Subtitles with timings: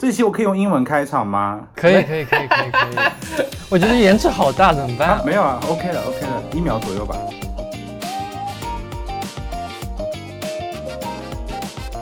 [0.00, 1.60] 这期我可以用英文开场吗？
[1.76, 3.46] 可以，可以，可以，可以，可以。
[3.68, 5.10] 我觉得延迟好大，怎么办？
[5.10, 7.14] 啊，没有啊，OK 了，OK 了，一秒左右吧。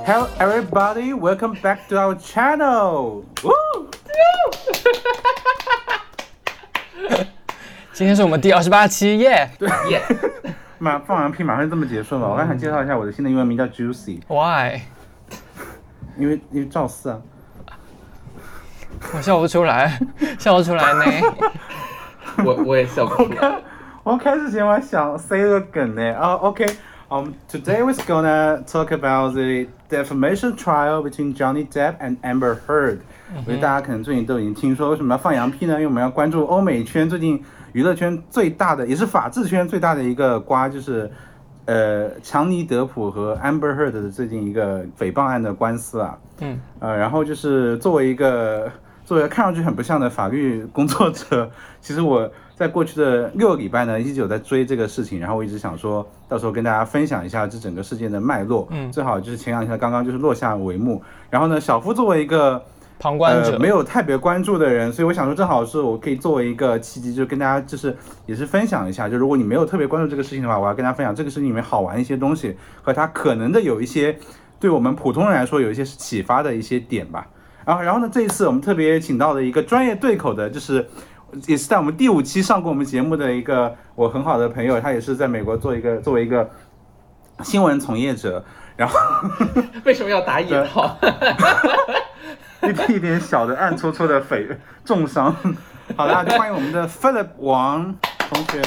[0.07, 3.25] Hello everybody, welcome back to our channel.
[3.43, 3.89] Woo!
[7.93, 9.51] 今天是我们第二十八期，耶！
[9.59, 10.01] 对，耶！
[10.79, 12.31] 马放完屁马上这么结束了。
[12.31, 14.21] 我刚想介绍一下我的新的英文名叫 Juicy。
[14.29, 14.83] Why？
[16.17, 17.21] 因为因为赵四啊。
[19.15, 19.99] 我笑不出来，
[20.39, 21.05] 笑不出来呢。
[22.45, 23.61] 我我也笑不出来。
[24.03, 26.15] 我开始前我还想塞个梗呢。
[26.15, 26.67] 啊、oh,，OK。
[27.11, 32.99] Um, today we're gonna talk about the defamation trial between Johnny Depp and Amber Heard。
[33.35, 35.75] 我觉得大家可能最近都已经听说，为什么要放羊屁呢？
[35.75, 37.43] 因为我们要关注欧美圈最近
[37.73, 41.11] 娱乐圈最大的，也是法制圈最大的一个瓜，就是
[41.65, 46.19] 呃强尼德普和 Amber Heard 的最近一个诽谤案的官司啊。
[46.41, 46.61] 嗯。
[46.79, 48.71] 呃，然后就是作为一个
[49.09, 58.69] 作为看上去很不像的法律工作者， 其实我在过去的六个礼拜呢，一直有在追这个事情，然后我一直想说到时候跟大家分享一下这整个事件的脉络。
[58.71, 58.93] 嗯。
[58.93, 62.63] 正好就是前两天刚刚就是落下帷幕，然后呢，小夫作为一个。
[63.01, 74.19] 旁观者、呃、没有特别关注的人，所以我想说，正好是我可以作为一个契机，就跟大家就是也是分享一下，就如果你没有特别关注这个事情的话，我要跟大家分享这个事情里面好玩一些东西和它可能的有一些
[74.59, 77.25] 对我们普通人来说有一些启发的一些点吧。
[77.69, 80.89] 然后，然后呢，这一次我们特别请到了一个专业对口的，就是
[81.47, 86.49] 也是在我们第五期上过我们节目的一个我很好的朋友，他也是在美国做一个作为一个
[87.43, 88.43] 新闻从业者，
[88.75, 88.99] 然后
[89.85, 90.97] 为什么要打引号？
[92.67, 94.49] 一点一点小的暗戳戳的匪
[94.83, 95.37] 重伤。
[95.95, 97.95] 好啦，就欢迎我们的 Philip 王
[98.31, 98.63] 同学。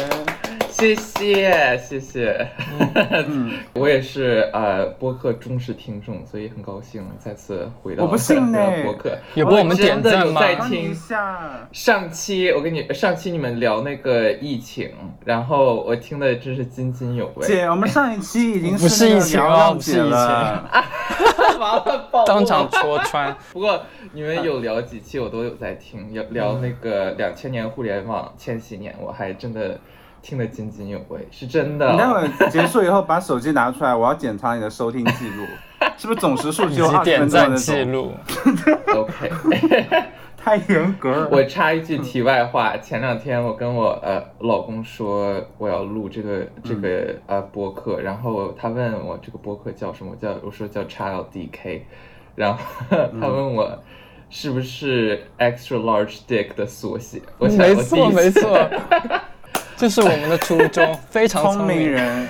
[0.71, 2.47] 谢谢谢谢，
[3.27, 10.41] 嗯， 我也是呃播客忠实听众，所以很高兴再次回到我不信呢播客，有帮我们点赞吗？
[10.41, 10.95] 在听
[11.71, 14.89] 上期，我跟你上期你们聊那个疫情，
[15.25, 17.45] 然后我听的真是津津有味。
[17.45, 23.35] 姐，我们上一期已经不是疫情了，不是疫情，完了爆当场戳穿。
[23.53, 23.83] 不过
[24.13, 29.77] 你们有聊几期，我都有在听，有聊那个两千年互联网千禧年，我还真的。
[30.21, 31.91] 听得津津有味，是真的。
[31.91, 35.45] 你待会结束以后把手机拿出来，我要检查你的收听记录，
[35.97, 38.13] 是不是总时数只有二十分钟的记录？
[38.95, 39.31] OK，
[40.37, 41.29] 太严格了。
[41.31, 50.15] 我插一句题外话，前两天我跟我呃老公说我要录这个这个呃播客，然后他问我这个播客叫什么？
[50.15, 51.81] 叫我说叫 Child DK，
[52.35, 52.59] 然后
[52.89, 53.83] 他问我
[54.29, 57.21] 是不是 Extra Large Dick 的缩写？
[57.39, 58.69] 我想没错没错。
[59.81, 62.27] 这是我们的初衷， 非常聪明人。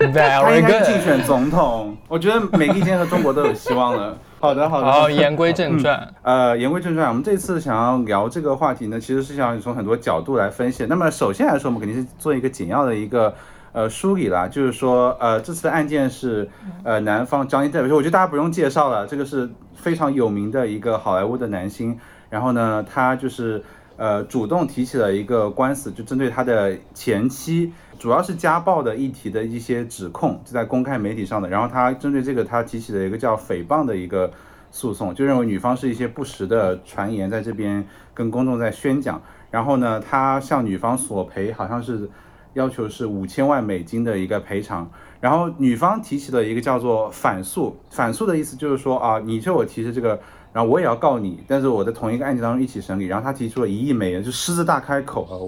[0.00, 4.16] 他应该竞选总统，我觉得美利坚和中国都有希望了。
[4.40, 4.90] 好的，好的。
[4.90, 6.08] 好，言归正传。
[6.22, 10.86] 嗯、呃，言归正传，我们这次想要聊这个话题呢，其实是想从很多角度来分析。
[10.86, 13.34] 那么首先来说，我们肯定是做一个简要的一个
[13.72, 16.48] 呃梳理啦，就是说呃这次的案件是
[16.84, 21.98] 呃男方 Johnny Depp，我觉得大家不用介绍了，这个是非常有名的一个好莱坞的男星。
[22.30, 23.62] 然后呢，他就是。
[23.98, 31.48] 呃，主动提起了一个官司，就针对他的前妻，主要是家暴的议题的一些指控，就在公开媒体上的。
[31.48, 34.30] 然后他针对这个，他提起了一个叫诽谤的一个
[34.70, 39.20] 诉讼，就认为女方是一些不实的传言在这边跟公众在宣讲。
[39.50, 42.08] 然后呢，他向女方索赔，好像是
[42.54, 44.88] 要求是五千万美金的一个赔偿。
[45.20, 50.20] 然后女方提起了一个叫做反诉，反诉的意思就是说啊，你就我提的这个。
[50.58, 53.06] 然后我也要告你，但是我在同一个案件当中一起审理。
[53.06, 55.38] 然后他提出了一亿美元，就狮子大开口啊！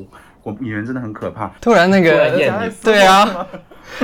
[0.45, 1.49] 我女人真的很可怕。
[1.61, 2.31] 突然那个，
[2.81, 3.45] 对啊。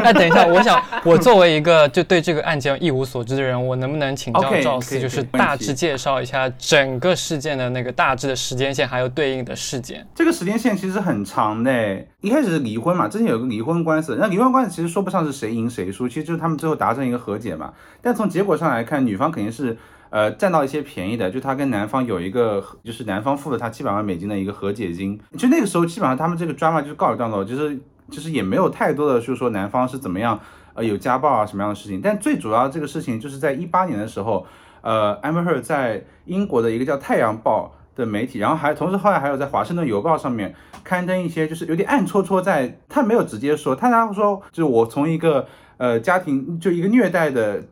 [0.02, 10.04] 哎，等一下，我想我作为一个就对这个案件一无所知的人，我能不能请教 赵四，就是大致介绍一下整个事件的那个大致的时间线，还有对应的事件？
[10.12, 12.04] 这个时间线其实很长的。
[12.20, 17.72] 一开始是离婚嘛，之前有个离婚官司，那离婚官司其实说不上是谁赢谁输，其实就是他们最后达成一个和解嘛。
[18.02, 19.78] 但从结果上来看，女方肯定是。
[20.08, 25.20] 呃，占到一些便宜的，就他跟男方有一个，就是男方付了他七百万美金的一个和解金。
[25.36, 27.76] 就那个时候，基本上他们这个 drama 就是告一段落，就是
[28.10, 30.40] 就是也没有太多的，就是说男方是怎么样，
[30.74, 32.00] 呃，有家暴啊什么样的事情。
[32.00, 34.46] 但最主要这个事情就是在一八年的时候，
[34.80, 40.54] 呃，Amber Heard 在英国的一个叫《太阳报》的媒体，然后还同时后来还有在《华盛顿邮报》上面
[40.84, 45.46] 刊登一些，就是有点暗戳戳在，他没有直接说，他然后说，就是我从一个
[45.78, 47.64] 呃家庭就一个虐待的。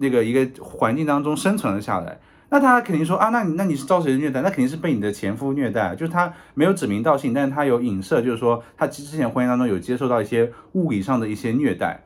[0.00, 2.18] 那个一个环境当中生存了下来，
[2.48, 4.40] 那他肯定说啊，那你那你是遭谁的虐待？
[4.40, 12.00] 那肯定是被你的前夫虐待，就是他没有指名道姓，但是他有影射，就是说他之前婚姻当中有接受到一些物理上的一些虐待。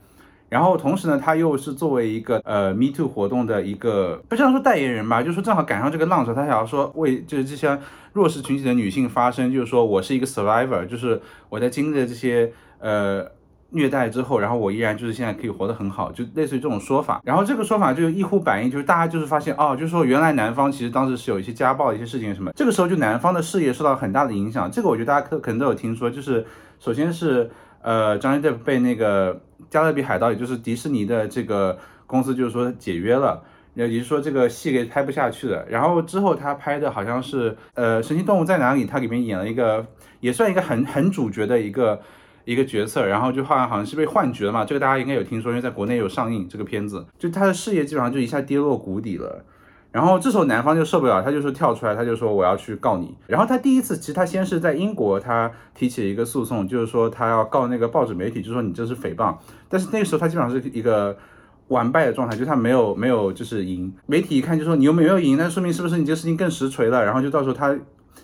[0.50, 7.76] 然后同时呢，他又是作为一个呃 Me Too 活动的一个不像说代言人吧，就是说正好赶上这个浪潮，他想要说为就是这些
[8.12, 13.26] 弱势群体的女性发声，就是说我是一个 survivor，就是我在经历了这些呃
[13.74, 17.20] 虐待之后，然后我依然就是现在可以活得很好，就类似于这种说法。
[17.24, 24.70] 然后这个说法就一呼百应，就是大家就是发现哦，就是说原来男方其实当时是有一些家暴的一些事情什么，这个时候就男方的事业受到很大的影响。
[24.70, 26.46] 这个我觉得大家可可能都有听说，就是
[26.78, 27.50] 首先是。
[27.86, 29.38] 呃，张艺谋被那个
[29.68, 33.42] 加勒比海盗，也就是迪士尼的这个公司，就是说解约了，
[33.74, 35.66] 也就是说这个戏给拍不下去了。
[35.68, 39.86] 然后之后他拍的好像是呃《神奇动物在哪里》，他里面演了一个
[40.20, 42.00] 也算一个很很主角的一个
[42.44, 44.64] 一个角色，然后就好像好像是被换角了嘛。
[44.64, 49.44] 这个大家应该有听说，因为在国内有上映这个片子，就他的事业基本上就一下跌落谷底了。
[49.90, 53.16] 然后这时候男方就受不了，他就说跳出来，他就说我要去告你。
[53.28, 59.36] 然后他第一次其实他先是在英国，他提起了一个诉讼，就是说他要告那个报纸媒体，就说你这是诽谤。
[59.68, 61.16] 但是那个时候他基本上是一个
[61.68, 63.94] 完败的状态，就他没有没有就是赢。
[64.06, 67.04] 媒体一看就说你又没有赢，那说明是不是你这个事情更实锤了？
[67.04, 67.78] 然后就到时候他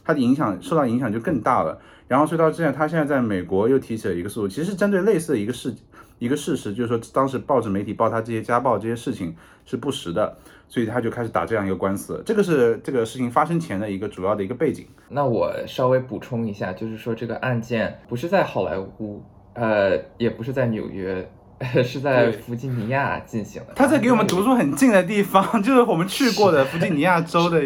[0.05, 1.79] 他的影响受到影响就更大了。
[2.11, 5.73] 然后所以到这样，他现在在美国又提起了一个诉讼，其实针对类似的一个事
[6.19, 10.37] 一个事实，就是说当时报纸媒体报他这些家暴这些事情是不实的。
[10.67, 14.87] 所以他就开始打这样一个官司，这个是这个事情发生前的一个主要的一个背景。
[15.09, 19.21] 那我稍微补充一下，就是说这个案件不是在好莱坞，
[19.55, 21.29] 呃，也不是在纽约，
[21.83, 23.73] 是在弗吉尼亚进行的。
[23.75, 27.61] 他在给我们读书很近的地方， 就是我们去过的弗吉尼亚州的。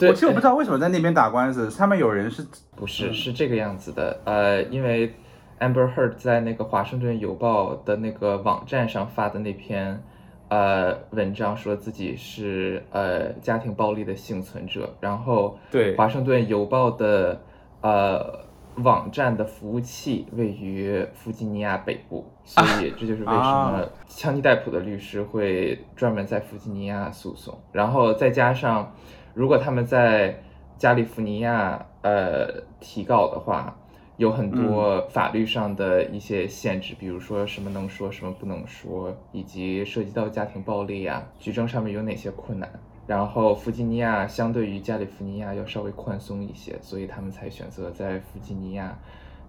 [0.00, 2.46] 哎，我其实我不知道为什么在那边打官司，他们有人是
[2.76, 4.20] 不是是这个样子的？
[4.24, 5.14] 呃，因为
[5.60, 10.02] Amber Heard 在那个华盛顿邮报的那个网站上发的那篇。
[10.50, 17.38] 呃，文章说自己是呃家庭暴力的幸存者，然后对华盛顿邮报的
[17.82, 18.46] 呃
[18.76, 28.90] 网站的服务器位于弗吉尼亚北部，所以这就是为什么强尼戴普的律师会专门在弗吉尼亚诉讼，然后再加上
[29.38, 30.42] 如果他们在
[30.76, 33.76] 加利福尼亚呃提告的话。
[34.18, 42.68] 有很多法律上的一些限制，比如说什么能说，什么不能说，以及涉及到家庭暴力啊，举证上面有哪些困难。
[43.06, 48.98] 然后弗吉尼亚相对于加利福尼亚要稍微宽松一些，所以他们才选择在弗吉尼亚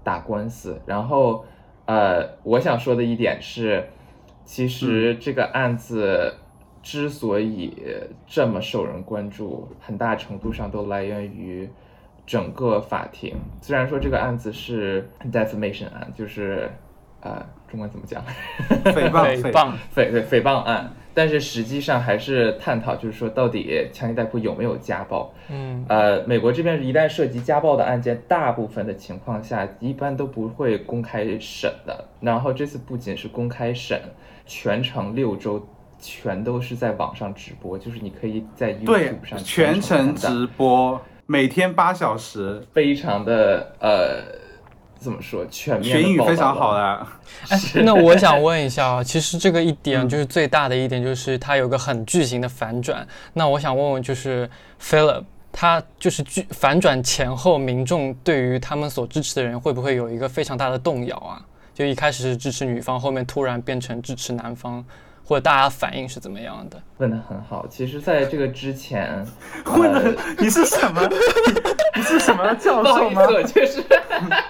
[0.04, 0.80] 打官司。
[0.86, 1.44] 然后，
[1.88, 3.88] 呃，我想说的一点是，
[4.46, 6.32] 其实这个案子
[6.82, 7.74] 之所以
[8.28, 11.70] 这么受人关注，很大程度上都来源于。
[12.26, 16.70] 整个法庭虽然说这个案子是 defamation 案，就是
[17.22, 18.24] 呃，中文怎么讲？
[18.86, 25.34] 诽谤诽谤诽对诽谤案，但是实际上还是探讨，就是说到底强尼戴普有没有家暴？
[25.50, 32.06] 嗯，呃，美国这边一旦涉及家暴的案件，大部分的情况下一般都不会公开审的。
[32.22, 34.00] 然后这次不仅是公开审，
[34.46, 35.68] 全程六周
[36.00, 41.00] 全都是在网上直播，就是你可以在 YouTube 上全程直播。
[41.26, 44.24] 每天八小时，非常的呃，
[44.98, 46.02] 怎么说全面？
[46.02, 47.08] 学语非常好 的。
[47.50, 53.08] 哎，那我想问一下啊， 其实这个一点就是最大的一点，就是它有个很巨型的反转。
[53.34, 54.50] 那我想问问，就是
[54.82, 61.46] Philip，他就是巨反转前后，民众对于他们所支持的人会不会有一个非常大的动摇啊？
[61.76, 64.84] 就一开始是支持女方，后面突然变成支持男方。
[65.30, 66.82] 或者大家反应是怎么样的？
[66.98, 67.68] 问的很好。
[67.70, 69.24] 其实，在这个之前，
[69.78, 71.08] 问的你是什么？
[71.96, 73.28] 你是什么教授吗？
[73.44, 73.84] 就是，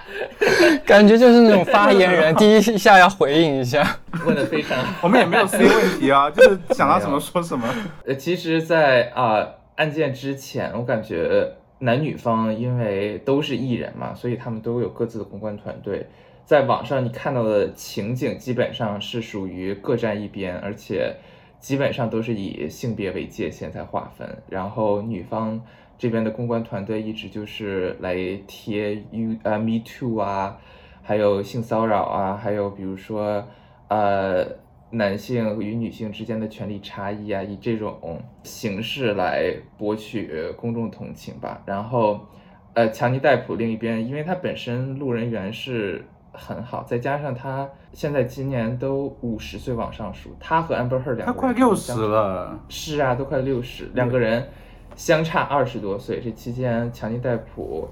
[0.86, 3.86] 感觉就是那种发言人，第一下要回应一下。
[4.24, 7.68] 问的非常，我们也没有 C 问题啊，就是想到什么说什么。
[8.06, 9.46] 呃，其实，在啊
[9.76, 11.46] 案件之前，我感觉
[11.80, 16.08] 男女方因为都是艺人嘛，所以他们都有各自的公关团队。
[16.50, 21.14] 在网上你看到的情景基本上是属于各站一边，而且
[21.60, 24.28] 基本上都是以性别为界限在划分。
[24.48, 25.62] 然后女方
[25.96, 28.16] 这边的公关团队一直就是来
[28.48, 30.58] 贴 “you 呃 me too” 啊，
[31.02, 33.46] 还有性骚扰啊，还有比如说
[33.86, 34.44] 呃
[34.90, 41.62] 男性与女性之间的权利差异啊，以这种形式来博取公众同情吧。
[41.64, 42.26] 然后
[42.74, 46.04] 呃强尼戴普另一边，因为他本身路人缘是。
[46.32, 54.48] 很好，再加上他现在今年都五十岁往上数，他和 Amber Heard 两个人，他快六十了，是啊，都快六十，两个人
[54.94, 56.20] 相差二十多岁。
[56.20, 57.88] 这期间，强尼戴普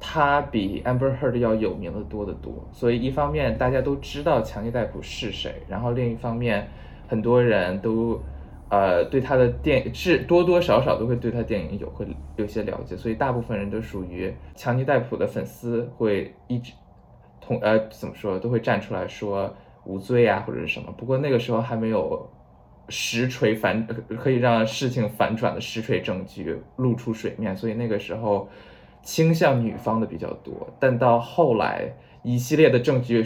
[0.00, 6.68] 他比 Amber Heard 要有名的多得多，所以一方面大家都知道强尼戴普是谁，然后另一方面
[7.06, 8.20] 很多人都
[8.70, 12.06] 呃对他的电影是多多少少都会对他电影有会
[12.36, 16.72] 有些了解，所以大部分人都属于强尼戴普的粉丝，会一直。
[17.44, 20.92] 同呃怎么说都会站出来说，无罪啊或者是什么。
[20.96, 22.30] 不过那个时候还没有
[22.88, 23.86] 实锤反
[24.18, 28.48] 可以让事情反转的实锤证据露出水面，所以那个时候
[29.02, 30.72] 倾向女方的比较多。
[30.78, 33.24] 但到后来一系列的证据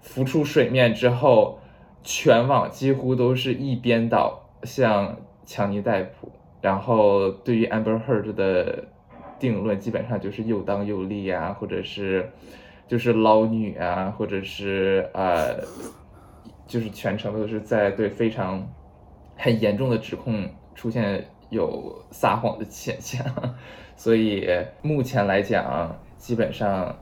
[0.00, 1.58] 浮出水面之后，
[2.02, 6.30] 全网几乎都是一边倒像强尼戴普，
[6.60, 8.84] 然后对于 Amber Heard 的
[9.38, 12.30] 定论基本上就是又当又立啊，或者是
[12.92, 15.58] 就是捞女啊，或者是呃，
[16.66, 18.68] 就是全程都是在对非常
[19.34, 23.24] 很严重的指控出现有撒谎的现象，
[23.96, 24.46] 所以
[24.82, 26.94] 目前来讲，基本上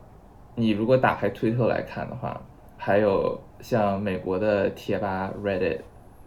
[0.55, 2.41] 你如果打开推特来看的话，
[2.77, 5.81] 还有像美国的贴吧 Reddit，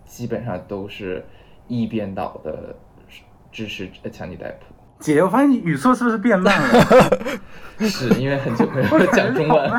[0.04, 1.26] 基本上都是
[1.70, 2.76] 一边倒的
[3.50, 4.83] 支持强尼戴普。
[5.04, 7.20] 姐，我发现你语速是不是变慢了？
[7.90, 9.70] 是因为很久没有讲中文。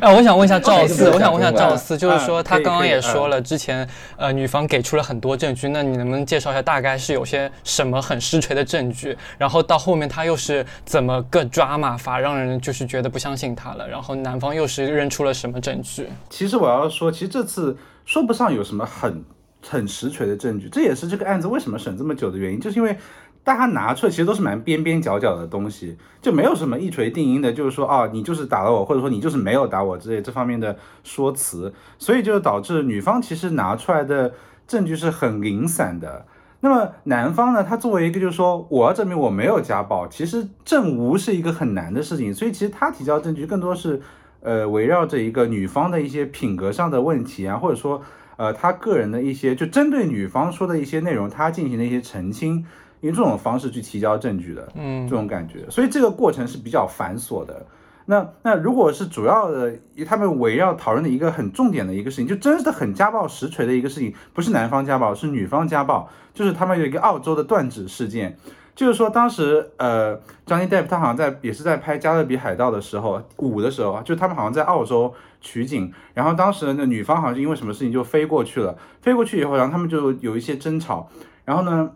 [0.00, 9.18] 哎，我想问一下赵四，我想问一下赵四，就是说他刚刚也说了，之前呃女方给出了很多证据，那你能不能介绍一下大概是有些什么很实锤的证据？
[9.36, 13.88] 然后到后面他又是怎么个抓马法，让人就是觉得不相信他了？
[13.88, 16.08] 然后男方又是认出了什么证据？
[16.30, 19.24] 其实我要说，其实这次说不上有什么很
[19.68, 22.96] 很实锤的证据，这也是这个案子为什么审这么久的原因，就是因为。
[23.44, 34.32] 大家拿出来其实都是蛮边边角角的东西，就没有什么一锤定音的，就是说啊，你就是打了我，或者说你就是没有打我之类这方面的说辞，所以就导致女方其实拿出来的
[34.68, 36.24] 证据是很零散的。
[36.60, 44.00] 那么男方呢，他作为一个就是说我要证明我没有家暴，其实证无是一个很难的事情，所以其实他提交证据更多是
[44.40, 48.00] 呃围绕着一个女方的一些品格上的问题啊，或者说
[48.36, 52.64] 呃他个人的一些就针对女方说的一些内容，他进行的一些澄清。
[53.02, 57.64] 用这种方式去提交证据的，嗯，这种感觉，所以这个过程是比较繁琐的。
[58.06, 59.72] 那那如果是主要的，
[60.04, 68.36] 他们围绕讨论的一个很重点的一个事情，就真的很家暴实锤的一个事情，不是男方家暴，是女方家暴，就是他们有一个澳洲的断指事件，
[68.74, 81.08] 就是说当时呃，Johnny Depp 他好像在也是在拍《加勒比海盗》的时候五的时候啊，就他们好像在澳洲取景，然后当时那女方好像是因为什么事情就飞过去了，飞过去以后，然后他们就有一些争吵，
[81.44, 81.90] 然后呢。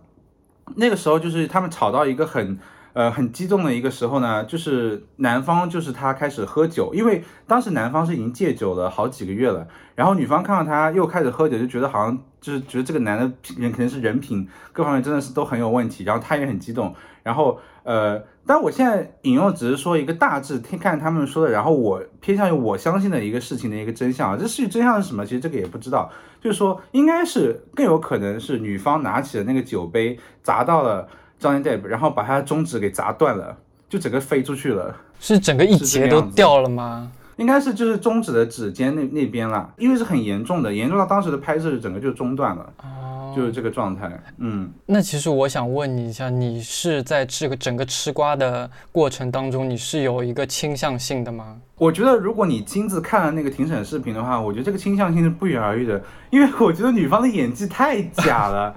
[0.75, 2.59] 那个时候就是他们吵到一个很
[2.97, 25.23] 呃很激动的一个时候呢，就是男方就是他开始喝酒，因为当时男方是已经戒酒了好几个月了，然后女方看到他又开始喝酒，就觉得好像就是觉得这个男的人肯定是人品各方面真的是都很有问题，然后他也很激动，然后呃，但我现在引用只是说一个大致听看他们说的，然后我偏向于我相信的一个事情的一个真相啊，这事情真相是什么？
[25.27, 26.11] 其实这个也不知道。
[26.41, 31.09] 就是说，应该是更有可能是女方拿起了那个酒杯砸到了
[31.41, 33.57] Johnny Depp，然后把他的中指给砸断了，
[33.89, 34.95] 就整个飞出去了。
[35.21, 37.11] 是整个一节都掉了吗？
[37.37, 42.73] 应该是就是中指的指尖那那边啦，因为是很严重的，严重到当时的拍摄整个就中断了。
[42.83, 51.59] 哦就是这个状态，嗯，那其实我想问你一下，你是在这个整个吃瓜的过程当中，你是有一个倾向性的吗？
[51.77, 58.75] 我觉得如果你亲自看了那个庭审视频的话，我觉得这个倾向性是不言而喻的，因为我觉得女方的演技太假了，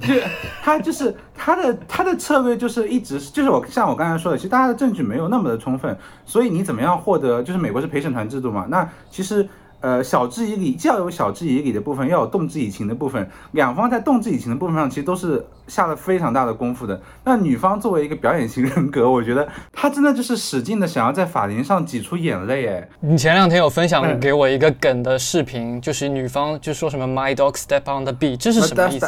[0.00, 0.14] 就
[0.62, 9.48] 他就是他的他的策略就是一直就是我像我刚才说的，其实大家的证据没有那么的充分，所以你怎么样获得就是美国是陪审团制度嘛，那其实。
[9.84, 13.28] 呃，晓之以理，既要有晓之以理的部分，要有动之以情的部分。
[13.52, 16.98] 两方在动之以情的部分上，其实都是下了非常大的功夫的。
[17.22, 22.66] 那女方作为一个表演型人格，我觉得她真的就是使劲的想要在法庭上挤出眼泪。
[22.66, 29.06] 哎，你前两天有分享给我一个梗的视频，就是女方就说什么 “My dog step on the bee”，这是什么意思？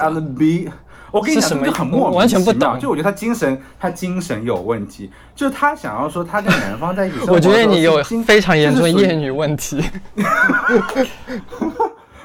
[1.16, 2.76] 我跟你讲，就很莫名其妙。
[2.76, 5.10] 就我觉得他精神，他精神有问题。
[5.34, 9.82] 就是他想要说他跟男方在一起 我觉得你有非常严重的厌女问题。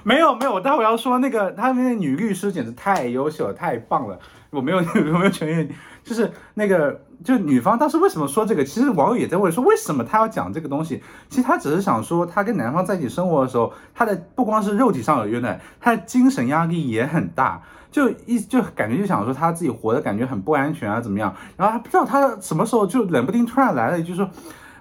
[0.04, 4.18] 没有没有，我待会要说那个他们那女律师简直太优秀了，太棒了。
[4.50, 5.70] 我没有我没有全愿，
[6.04, 8.66] 就是那个就女方当时为什么说这个？
[8.66, 11.02] 其实网友也在问说，为什么她要讲这个东西？
[11.30, 17.62] 其实她只是想说，她跟男方在一起生活的时候，她的不光是肉体上有虐待，她的精神压力也很大。
[17.92, 21.36] 就一就感觉就想说他自己活的感觉很不安全啊，怎么样？
[21.58, 24.30] 然后他不知道他什么时候就冷不丁突然来了一句说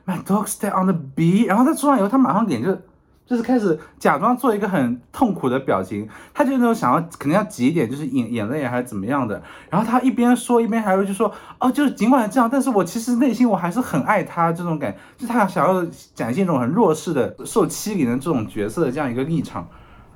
[0.06, 1.46] ，My dog stay on the bee。
[1.46, 2.78] 然后他说完以后，他马上脸就
[3.26, 9.42] 就是开始假装做一个很痛苦的表情，他就那种想要肯定要挤一点就是眼眼泪还是怎么样的。
[9.68, 19.68] 然后他一边说一边还会就说，哦，就是尽管这样，但是我其实内心我还是很爱他这种感，就他想要展现一种很弱势的受欺凌的这种角色的这样一个立场。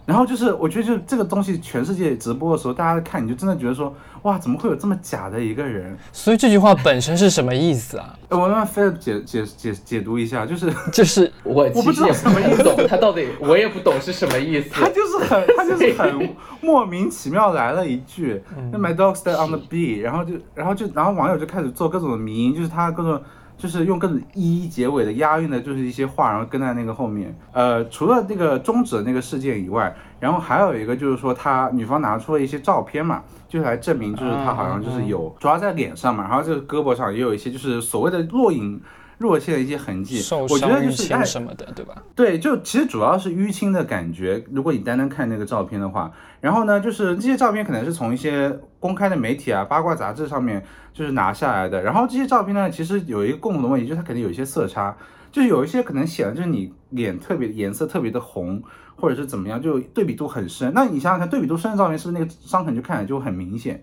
[0.07, 5.97] 然后就是，我觉得就这个东西，全世界直播的时候，大家看你就真的觉得说，哇，怎么会有这么假的一个人？
[6.13, 8.15] 所以这句话本身是什么意思啊？
[8.29, 14.69] 我慢慢飞解解解解读一下，就是就是我我不知道什么意思，他到底我也不懂是什么意思。
[14.71, 23.23] 他就是很他就是很莫名其妙来了一句，那 My dog stay on the bee，然后就然后就然后网友就开始做各种的迷，就是他各种。
[23.57, 27.35] 就是用各种一结尾的押韵的，就是一些话，然后跟在那个后面。
[27.53, 38.81] 呃，除了那个终止的那个事件以外，然后还有一个就是说，他女方拿出了一些照片嘛，就是来证明，就是他好像就是有主要在脸上嘛，然后这个胳膊上也有一些就是所谓的若隐
[39.25, 40.23] 若现的一些痕迹。
[40.49, 42.01] 我觉得就是什么的，对吧？
[42.15, 44.45] 对，就其实主要是淤青的感觉。
[44.53, 50.65] 如果你单单看那个照片的话，然后呢，就是这些照片可能是从一些公开的媒体啊、八卦杂志上面。
[50.95, 54.97] 就是拿下来的，然后这些照片呢，其实有一个共同的问题，就是它肯定有一些色差，
[55.33, 58.63] 就是有一些可能显得就是你脸特别颜色特别的红，
[58.95, 60.71] 或者是怎么样，就对比度很深。
[60.73, 63.83] 那你想想看，对比度深的照片是不是那个伤痕就看起来就很明显，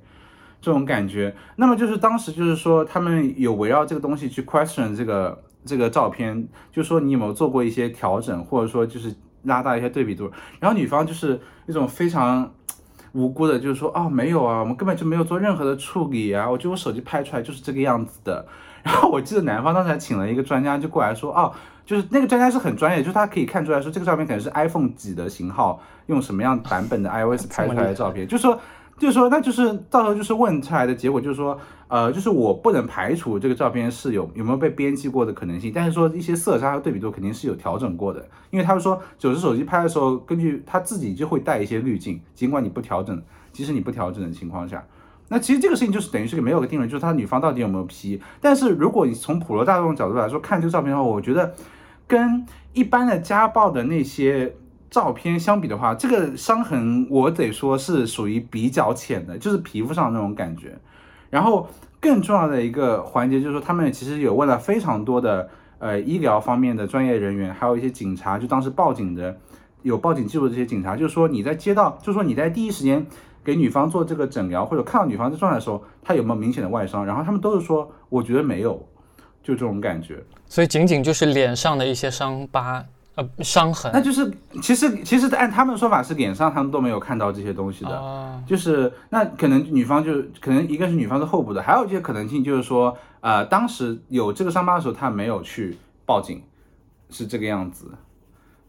[0.62, 1.36] 这种感觉？
[1.58, 9.13] 那么就是当时就是说他们有围绕这个东西去 question 这个这个照片，就说你有没有做过一些调整，或者说就是
[9.44, 10.32] 拉大一些对比度？
[10.60, 12.51] 然后女方就是一种非常。
[13.13, 18.48] 无辜的，就是说啊，没有啊，我们根本就没有做任何的处理啊，我觉得我手机拍出来就是这个样子的。
[18.84, 21.51] 然 后我记得男方当时还请了一个专家就过来说，哦，
[21.86, 28.58] 就是那个专家是很专业，就是他可以看出来说这个照片可能是 iPhone 几的型号，用什么样版本的 iOS 拍出来的照片， 就是说。
[29.01, 43.20] 就是说，那就是到时候就是问出来的结果，就是说，呃，就是我不能排除这个照片是有有没有被编辑过的可能性，但是说一些色差和对比度肯定是有调整过的，因为他们说，九十手机拍的时候，根据他自己就会带一些滤镜，尽管你不调整，
[43.51, 44.86] 即使你不调整的情况下，
[45.29, 48.22] 那其实这个事情就是等于是个没有个定论，就是他女方到底有没有 P。
[48.39, 51.55] 但是如果你从普罗大众角度来说看这个照片的话，我觉得
[52.05, 54.58] 跟一般的家暴的那些。
[54.92, 60.78] 照片相比的话，这个伤痕我得说是属于比较浅的，就是皮肤上那种感觉。
[61.30, 61.66] 然后
[62.02, 69.38] 更重要的一个环节就是说，他们其实有问了非常多的呃医疗方面的专业人员，还有一些警察，就当时报警的
[69.82, 73.06] 有报警记录的这些警察，就是说你在接到，就是说你在第一时间
[73.46, 77.06] 给女方做这个诊疗或者看到女方这状态的时候，她有没有明显的外伤？
[77.06, 78.86] 然后他们都是说，我觉得没有，
[79.42, 80.22] 就这种感觉。
[80.48, 82.84] 所以仅仅就是脸上的一些伤疤。
[83.16, 96.42] 呃，伤痕，那就是其实其实按他们的说法是脸上他们都没有看到这些东西的，就是那可能女方就可能一个是女方是后补的，还有一些可能性就是说，呃，当时有这个伤疤的时候他没有去报警，
[97.10, 97.92] 是这个样子。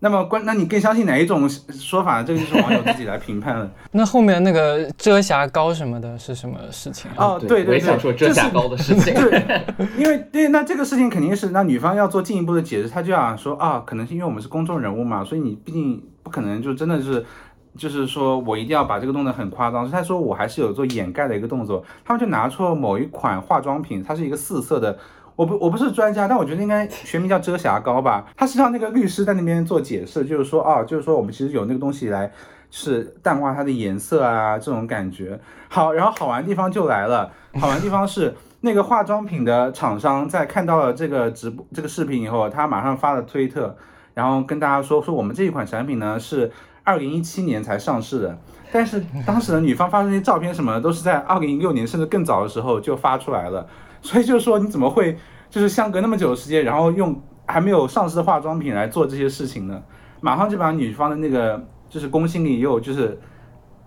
[0.05, 2.25] 那么关，那你更相信哪一种说法？
[2.25, 3.71] 这个就是网友自己来评判了。
[3.93, 7.17] 那后面那个遮瑕膏什么的是什么事情啊？
[7.25, 9.15] 哦，对对对，想说遮瑕膏的事情。
[9.15, 17.25] 对，因为对，那这个事情肯定是那女方要做进一步的解释，她就想说啊，可能是因为我们是公众人物嘛，所以你毕竟不可能就真的是，
[17.79, 19.89] 就是说我一定要把这个弄得很夸张。
[19.89, 21.85] 他说我还是有做掩盖的一个动作。
[22.05, 24.99] 他们就拿出了某一款化妆品，它是一个四色的。
[25.35, 28.27] 我不我不是专家，但我觉得应该学名叫遮瑕膏吧。
[28.37, 32.31] 他是让那个律师在那边做解释，就是说啊，就是说我们其实有那个东西来
[32.71, 35.41] 是淡化它的颜色啊，这种感觉。
[35.69, 43.75] 好，然后好玩地方就来了，好玩地方是 那个化妆品的厂商在看到了这个直播这个视频以后，他马上发了推特，
[44.15, 46.53] 然后跟大家说说我们这一款产品呢是
[46.85, 48.39] 二零一七年才上市的，
[48.71, 53.67] 但是当时的女方发的那些照片什么的都是在二零一六年甚至更早的时候就发出来了。
[54.03, 55.17] 所以就是说，你怎么会
[55.49, 59.83] 就是相隔那么久的时间，然后用还没有上市的化妆品来做这些事情呢？
[60.21, 63.21] 马上就把女方的那个就是公信力又就是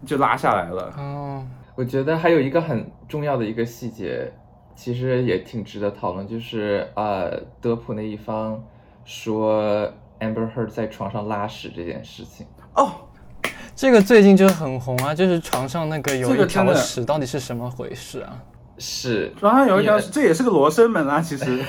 [0.06, 0.94] 就拉下来了。
[0.98, 4.32] 哦，我觉得还有一个很重要的一个细节，
[4.76, 8.62] 其实也挺值得讨论，就是呃，德普那一方
[9.06, 9.88] 说
[10.20, 12.46] Amber Heard 在床上拉屎这件事情。
[12.76, 12.92] 哦，
[13.76, 18.44] 这个最近就很红啊，就是床上那个有一条屎，到底是什么回事啊？
[18.78, 21.60] 是，床上有一条，这也是个罗生门啊， 其实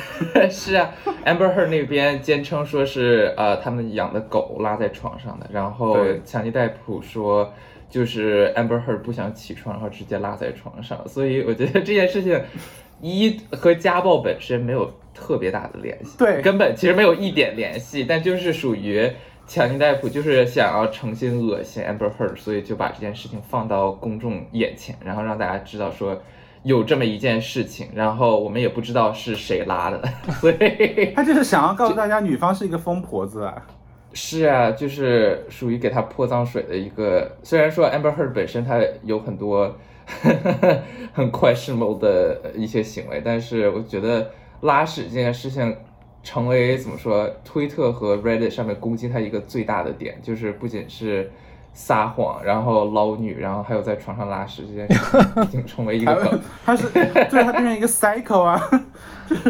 [0.51, 0.91] 是啊。
[1.25, 7.53] Amber Heard 那边坚称说是呃他们养的狗拉在床上的，然后强尼戴普说
[7.89, 11.07] 就是 Amber Heard 不想起床，然后直接拉在床上。
[11.07, 12.41] 所以我觉得这件事情
[13.01, 19.09] 一和家暴本身没有特别大的联系，对，根本其实没有一点联系，但就是属于
[19.47, 26.21] 强尼戴普就是想要诚心恶心 Amber Heard，所以就把这件事情放到公众眼前，然后让大家知道说。
[26.67, 30.03] 有这么一件事情，然后我们也不知道是谁拉的，
[30.41, 33.67] 所以 他就是想要告诉大家，女方是一个疯婆子啊。
[34.13, 37.31] 是啊，就是属于给他泼脏水的一个。
[37.45, 39.77] 虽然说 Amber Heard 本身她有很多
[41.15, 44.29] 很 questionable 的一些行为，但是我觉得
[44.63, 45.77] 拉屎这件事情
[46.25, 51.31] 成为怎么说，推特和 Reddit 上面攻击他一个最大的点，就是不仅是。
[51.79, 56.41] 撒谎，然后捞女，然后还有在床上拉屎这件事 已经成为一个梗。
[56.65, 58.59] 他是对他变成一个 cycle 啊，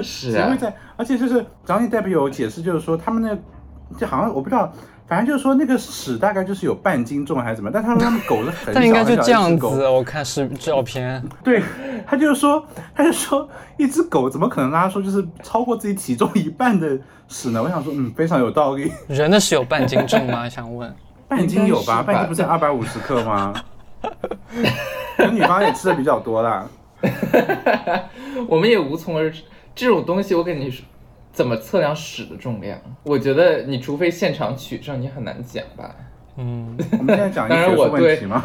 [0.03, 4.73] 是啊，会在，而且就是 Johnny Depp 有解释，就是说他们那就好像我不知道。
[5.09, 11.23] 反正就是说那个屎大概就是有半斤重还是怎么，但他说他们狗是很小 应该就这样子，我看是照片。
[11.45, 11.63] 对，
[12.05, 12.61] 他就是说，
[12.93, 17.63] 他就说一只狗怎么可能拉出就是超过自己体重一半的屎呢？
[17.63, 18.91] 我想说，嗯，非常有道理。
[19.07, 20.49] 人的屎有半斤重吗？
[20.51, 20.93] 想问。
[21.29, 22.03] 半斤有吧？
[22.03, 23.55] 半斤不是二百五十克吗？
[25.19, 26.69] 我女方也吃的比较多啦。
[28.49, 29.43] 我们也无从而知
[29.75, 30.85] 这种东西，我跟你说。
[31.33, 32.79] 怎么测量屎的重量？
[33.03, 35.95] 我觉得你除非现场取证，你很难讲吧。
[36.39, 38.43] 嗯， 我们现在讲一个学术问题吗？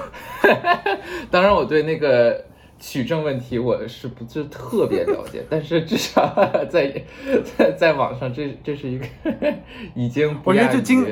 [1.32, 2.44] 当然，我对那个
[2.82, 6.36] 取证问题我是不是特别了解，但是至少
[6.68, 6.92] 在
[7.56, 9.06] 在在网上，这这是一个
[9.96, 11.06] 已经我觉得就精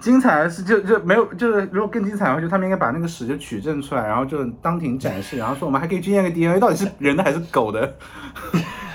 [0.00, 7.94] 精彩的是就就没有就是如果更精彩的话，就他们应该把那个屎就取证出来，然后就当庭展示，然后说我们还可以去验个 DNA，到底是人的还是狗的。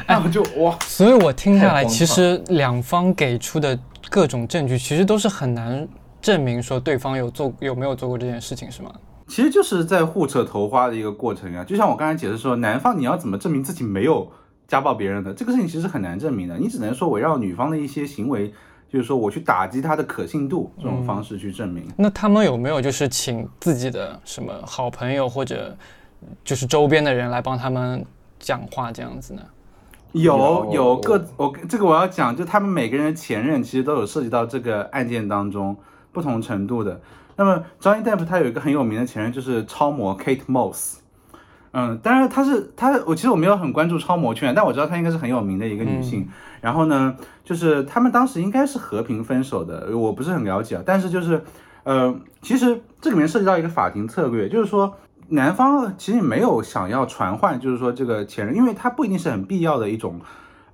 [0.08, 0.78] 那我就哇！
[0.82, 5.88] 所以我听下来，其实两方给出的各种证据，其实都是很难
[6.22, 8.92] 证明说对方有做有没有做过这件事情，是吗？
[9.28, 11.64] 其实就是在互扯头花的一个过程呀。
[11.64, 14.32] 就像我刚才解释说，男方你要怎么证明自己没有
[14.68, 16.58] 家暴别人的这个事情，其实很难证明的。
[16.58, 18.54] 你只能说围绕女方的一些行为，
[18.90, 21.84] 就是说我去打击她的可信度这种方式去证明。
[21.98, 25.76] 那他们有没有就是请自己的什么好朋友或者
[26.44, 28.06] 就是周边的人来帮他们
[28.40, 29.42] 讲话这样子呢？
[30.14, 35.76] 有有各我这个我要讲，就他们每个人的前任其实都有涉及到这个案件当中
[36.16, 37.00] 不同程度的。
[37.36, 40.96] 那么 Johnny Depp 他有一个很有名的前任就是超模 Kate Moss，
[41.74, 46.28] 嗯，当然他是他我其实我没有很关注超模圈，但我知道她应该是很有名的一个女性。
[46.62, 51.44] 然后呢，就是他们当时应该是和平分手的，我不是很了解，但是就是
[51.84, 54.96] 呃，其实这里面涉及到一个法庭策略，就是说。
[55.28, 60.22] 男方其实没有想要传唤，就是说这个前任，因为他不一定是很必要的一种，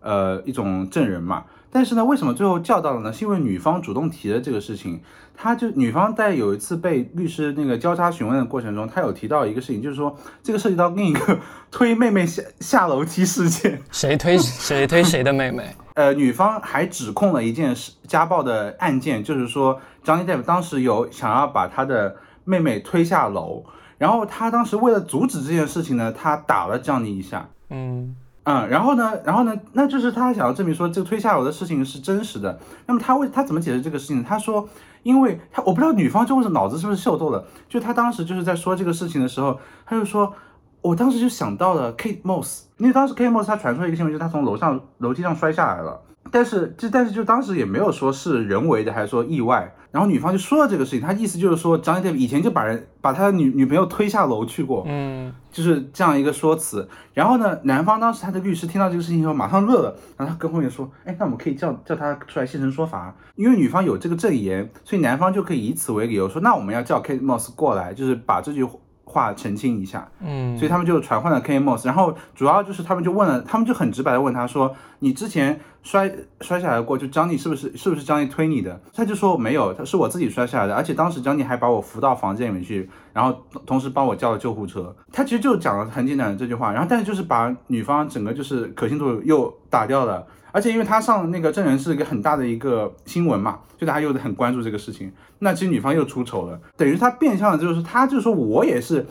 [0.01, 1.45] 呃，一种证人嘛。
[1.71, 3.13] 但是呢，为什么最后叫到了呢？
[3.13, 5.01] 是因为女方主动提的这个事情。
[5.33, 11.39] 她就女方在有一次被律师那个交叉询问的过程中，她有提到一个事情，就是说这个涉及到另一个
[11.71, 13.81] 推妹妹下下楼梯事件。
[13.91, 15.75] 谁推谁推谁的妹妹？
[15.95, 23.63] 呃，女方还指控了一件事家暴的案件，就是说张 Depp 当时有想要把他的妹妹推下楼。
[23.97, 32.59] 然后他当时为了阻止这件事情呢，他打了张妮一下，嗯嗯，然后呢，然后呢，那就是他想要证明说这个推下楼的事情是真实的。
[32.87, 34.23] 那么他为他怎么解释这个事情？
[34.23, 34.67] 他说，
[35.03, 40.33] 因为他我不知道女方就是脑子是不是秀逗了，就他当时就是在说这个事情的时候，他就说，
[40.81, 46.01] 我当时就想到了 Kate Moss，因为当时 Kate Moss 他传出一个新闻，就是他从楼上楼梯上摔下来了。
[46.31, 56.87] 但是就但是就当时也没有说是人为的还是说意外，然后女方就说了这个事情，她意思就是说张 Depp 以前就把人把他的女女朋友推下楼去过，嗯，就是这样一个说辞。
[57.13, 68.65] 然后呢，男方当时他的律师听到这个事情以后马上乐了，然后他跟后面说，哎，那我们可以叫叫他出来现身说法，因为女方有这个证言，所以男方就可以以此为理由说，那我们要叫 Kate Moss 过来，就是把这句。
[69.03, 76.11] 话澄清一下，嗯，所以他们就传唤了 K Moss，然后主要就是他们就问了，他们就很直白的问他说，你之前摔
[76.41, 78.79] 摔下来过，就张 y 是不是是不是张 y 推你的？
[78.93, 83.35] 他就说没有，他是我自己摔下来的，而且当时张 y 还把我扶到房间里面去，然后
[83.65, 84.95] 同时帮我叫了救护车。
[85.11, 90.25] 他其实就讲了很简单的这句话，然后但是就是把女方整个就是可信度又打掉了。
[90.53, 99.05] 而且因为他上那个证人是一个很大的一个新闻嘛，就大家又很关注这个事情，那其实女方又出丑了，等于他变相的就是他就说我也是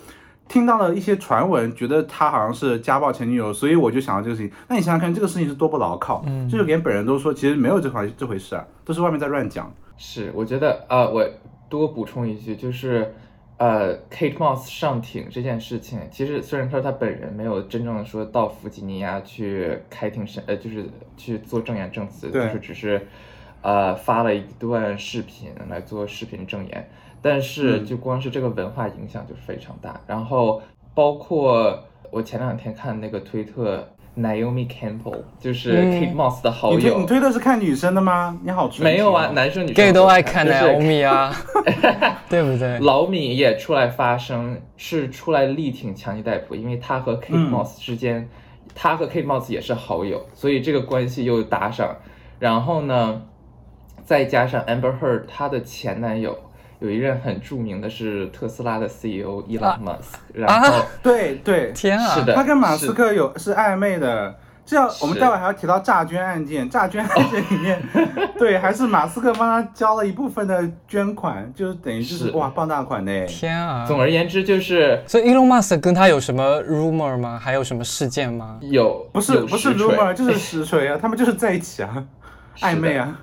[0.51, 4.51] 听到了一些传闻，觉得他好像是家暴前女友，所以我就想到这个事情。
[4.69, 9.73] 那你想想看，这个事情是多不牢靠，嗯，就是连本人都说其实没有这回这回事啊，都是外面在乱讲。
[9.97, 11.25] 是，我觉得呃，我
[11.69, 13.15] 多补充一句，就是。
[13.63, 23.07] 呃，Kate Moss 上庭这件事情，其实虽然说他本人没有真正的说到弗吉尼亚去开庭审，呃，就是去做证言证词，就是只是，
[23.61, 26.89] 呃，发了一段视频来做视频证言，
[27.22, 30.61] 但是就光是这个文化影响就是非常大，然后
[30.94, 33.87] 包括我前两天看那个推特。
[34.18, 36.98] Naomi Campbell 就是 Kate Moss 的好友。
[36.98, 38.37] 你推特是看女生的吗？
[38.42, 41.33] 你好，没有啊，男生女生 gay 都爱看 Naomi 啊，
[42.28, 42.80] 对不对？
[42.80, 48.28] 老米也出来发声，是出来力挺强尼戴普，因为他和 Kate Moss 之间，
[48.74, 51.96] 他和 Kate Moss 也是好友，所以这个关系又搭上。
[52.40, 53.22] 然后呢，
[54.04, 56.37] 再加上 Amber Heard 她的前男友。
[56.81, 67.83] 有一任很著名的是特斯拉的 CEO 伊朗马斯克，然后 对对，天啊，是的，他跟马斯克有是暧昧的，这要我们待会还要提到诈捐案件，诈捐案件里面，
[68.38, 73.27] 对，还是马斯克帮他交了一部分的捐款，就是等于就是哇，傍大款呢。
[73.27, 73.85] 天啊！
[73.87, 77.38] 总而言之就是，所以 Elon Musk 跟他有什么 rumor 吗？
[77.38, 78.59] 还有什么事件吗？
[78.62, 82.05] 有，不是不是 rumor，就是实锤啊， 他们就是在一起啊，
[82.61, 83.19] 暧昧啊。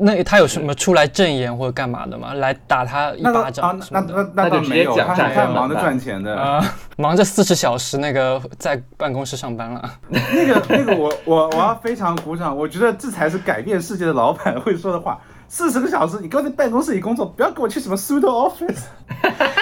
[0.00, 2.34] 那他有什么出来证言或者干嘛的吗？
[2.34, 4.14] 来打他一巴掌什么的？
[4.14, 6.64] 那那那倒没有，他很忙着赚钱的啊，
[6.96, 9.90] 忙着四十小时那个在办公室上班了。
[10.10, 15.18] 那个那个我我我要非常鼓掌，我觉得这才是改变世界的老板会说的话。
[15.48, 18.84] 四十个小时，你给我在办公室里工作，不要给我去什么 pseudo office。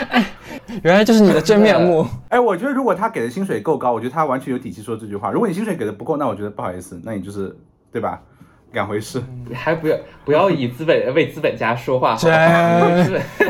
[0.84, 2.06] 原来这是你的真面目。
[2.28, 5.32] 哎，我觉得如果他给的薪水够高，我觉得他完全有底气说这句话。
[5.32, 7.56] 如果你薪水给的不够，那我觉得不好意思，那你就是
[7.90, 8.20] 对吧？
[8.72, 9.20] 两回事，
[9.52, 12.30] 还不要不要以资本为资本家说话，真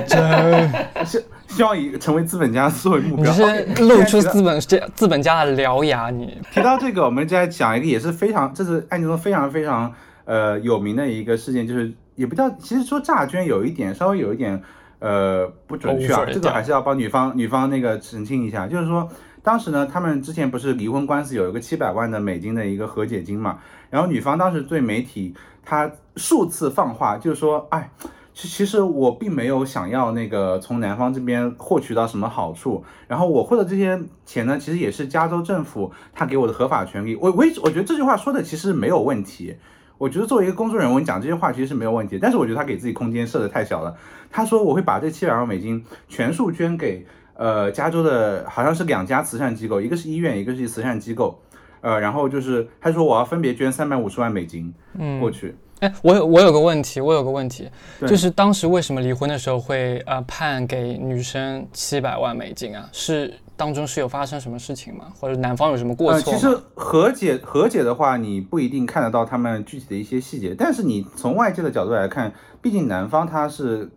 [0.06, 1.04] 真。
[1.04, 6.09] 希 希望以成为资本家思维目标，你是露出资本家资本家的獠牙。
[6.09, 6.40] 你。
[6.52, 9.92] 提到这个，我们再讲一个也是非常，这是案件中非常非常
[10.24, 14.62] 呃有名的一个事件，就是也不叫，其实说诈捐有一点稍微有一点
[15.00, 19.09] 呃不准确啊，这个还是要帮女方女方那个澄清一下，就是说。
[19.42, 23.59] 当时呢，他们之前不是离婚官司有一个七百万的美金的一个和解金嘛？
[23.90, 27.90] 然后女方当时对媒体，她数次放话，就是说，哎，
[28.33, 37.16] 其其实我并没有想要那个从男方这边获取到什么好处，然后我获得这些钱呢，其实也是加州政府他给我的合法权利。
[37.16, 39.57] 我我我觉得这句话说的其实没有问题，
[39.98, 42.18] 我觉得作为一个公众人物，你讲这些话其实是没有问题。
[42.20, 43.96] 但是我觉得他给自己空间设的太小了。
[44.31, 47.07] 他说我会把这七百万美金全数捐给。
[47.35, 51.40] 呃，加州的好像是两家慈善机构，一个是医院，一个是慈善机构。
[51.80, 54.72] 呃，然后就是他说我要分别捐三百五十万美金
[55.20, 55.54] 过去。
[55.80, 57.66] 哎，我有我有个问题，我有个问题，
[58.06, 62.86] 就是当时为什么离婚的时候会呃判给女生七百万美金啊？
[62.92, 65.06] 是当中是有发生什么事情吗？
[65.18, 66.34] 或者男方有什么过错？
[66.34, 73.90] 其实和解和解的话，你不一定看得到他们具体的一些细节，但是你从外界的角度来看，毕竟男方他是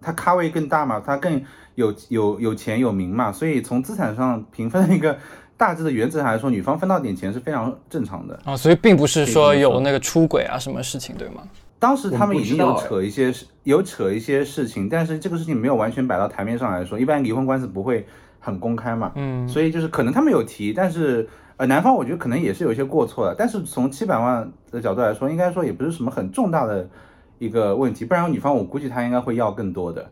[0.00, 1.40] 他咖位更大嘛，他更。
[1.78, 5.16] 有有有钱有名嘛，所以从资产上平分的一个
[5.58, 8.56] 大致的原则上来说，女方分到点钱是非常正常的啊。
[8.56, 11.42] 所以并不是说有那个出轨啊什么事情，对吗？
[11.80, 13.32] 当时他们已经有扯一些
[13.64, 16.98] 有扯一些事情，但是这个事情没有完全摆到台面上来说。
[16.98, 18.06] 一般离婚官司不会
[18.40, 23.34] 很公开嘛，嗯，所以就是可能他们有提，但是呃男方我觉得可能也是有一些过错的。
[23.36, 26.88] 但是从七百万的角度来说，应该说也不是什么很重大的
[27.38, 30.08] 一个问题，不然女方我估计她应该会要更多的。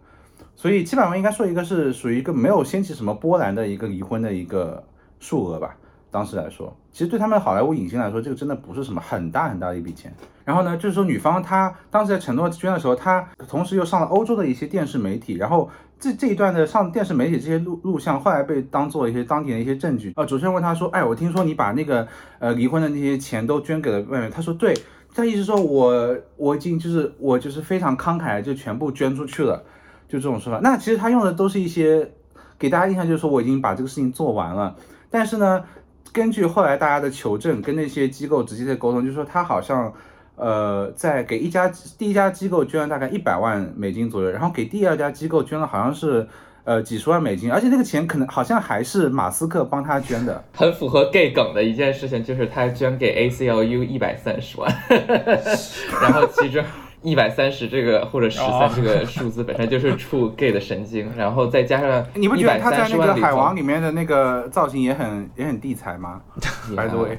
[0.54, 4.82] 所以七百万应该说一个是属于一个没有掀起什么波澜的一个离婚的一个
[5.20, 5.76] 数额吧。
[6.08, 10.14] 当时来说，其实对他们好莱坞影星来说，这个真的不是什么很大很大的一笔钱。
[10.44, 15.34] 然后呢，就是说女方她当时在承诺捐的时候，她同时又上了欧洲的一些电视媒体。
[15.34, 15.68] 然后
[16.00, 20.12] 这这一段的上电视媒体这些录录像，后来被当做一些当地的一些证据。
[20.16, 24.72] 呃，主持人问她说：“哎，我听说你把那个呃离婚的那些钱都捐给了外面。”她说：“对。”
[25.14, 29.62] 她意思说我我已经就是我就是非常慷慨，就全部捐出去了。
[30.08, 32.10] 就这种说法，那其实他用的都是一些
[32.58, 34.76] 给大家印象，就是说我已经把这个事情做完了。
[35.18, 35.64] 但是呢，
[36.12, 39.90] 根据后来大家的求证，跟那些机构直接的沟通，就是说他好像
[40.34, 46.28] 呃在给一家第一家机构捐了大概一百万美金左右，然后给第二家机构捐了好像是
[46.64, 50.44] 呃几十万美金，而且那个钱可能好像还是马斯克帮他捐的。
[50.52, 54.70] 很符合 gay 梗的一件事情就是他捐给 ACLU 一百三十万，
[56.02, 56.62] 然后其中。
[57.02, 66.20] 一百三十这个或者十三这个数字本身就是触 gay 的神经，然后再加上你不觉得他在那个海王里面的那个造型也很也很地才吗
[66.74, 67.18] way，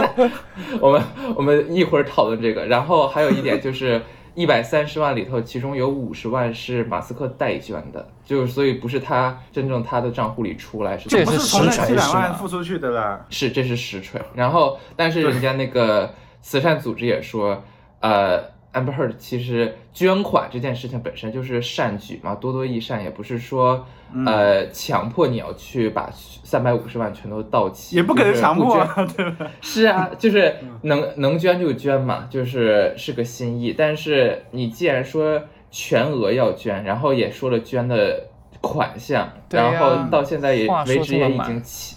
[0.80, 1.02] 我们
[1.34, 2.66] 我们一会儿讨论这个。
[2.66, 4.02] 然后还有一点就是
[4.34, 13.24] 一百三十万里头，其中有五十万是马斯克代捐的，就是所以不是他真正他的账户里出来，是这是实锤七百万付出去的啦。
[13.30, 14.20] 是这是实锤。
[14.34, 17.62] 然后但是人家那个慈善组织也说，
[18.00, 18.59] 呃。
[18.72, 23.84] Amber Heard 其实捐款这件事情本身就是善举嘛，多多益善，也不是说
[24.24, 28.76] 呃强迫你要去把三百五十万全都到齐，也不可能强迫，
[29.16, 29.50] 对吧？
[29.60, 33.74] 是啊，就是能能捐就捐嘛，就是是个心意。
[33.76, 38.28] 但是你既然说全额要捐，然后也说了捐的
[38.60, 41.96] 款项，然后到现在也为止也已经七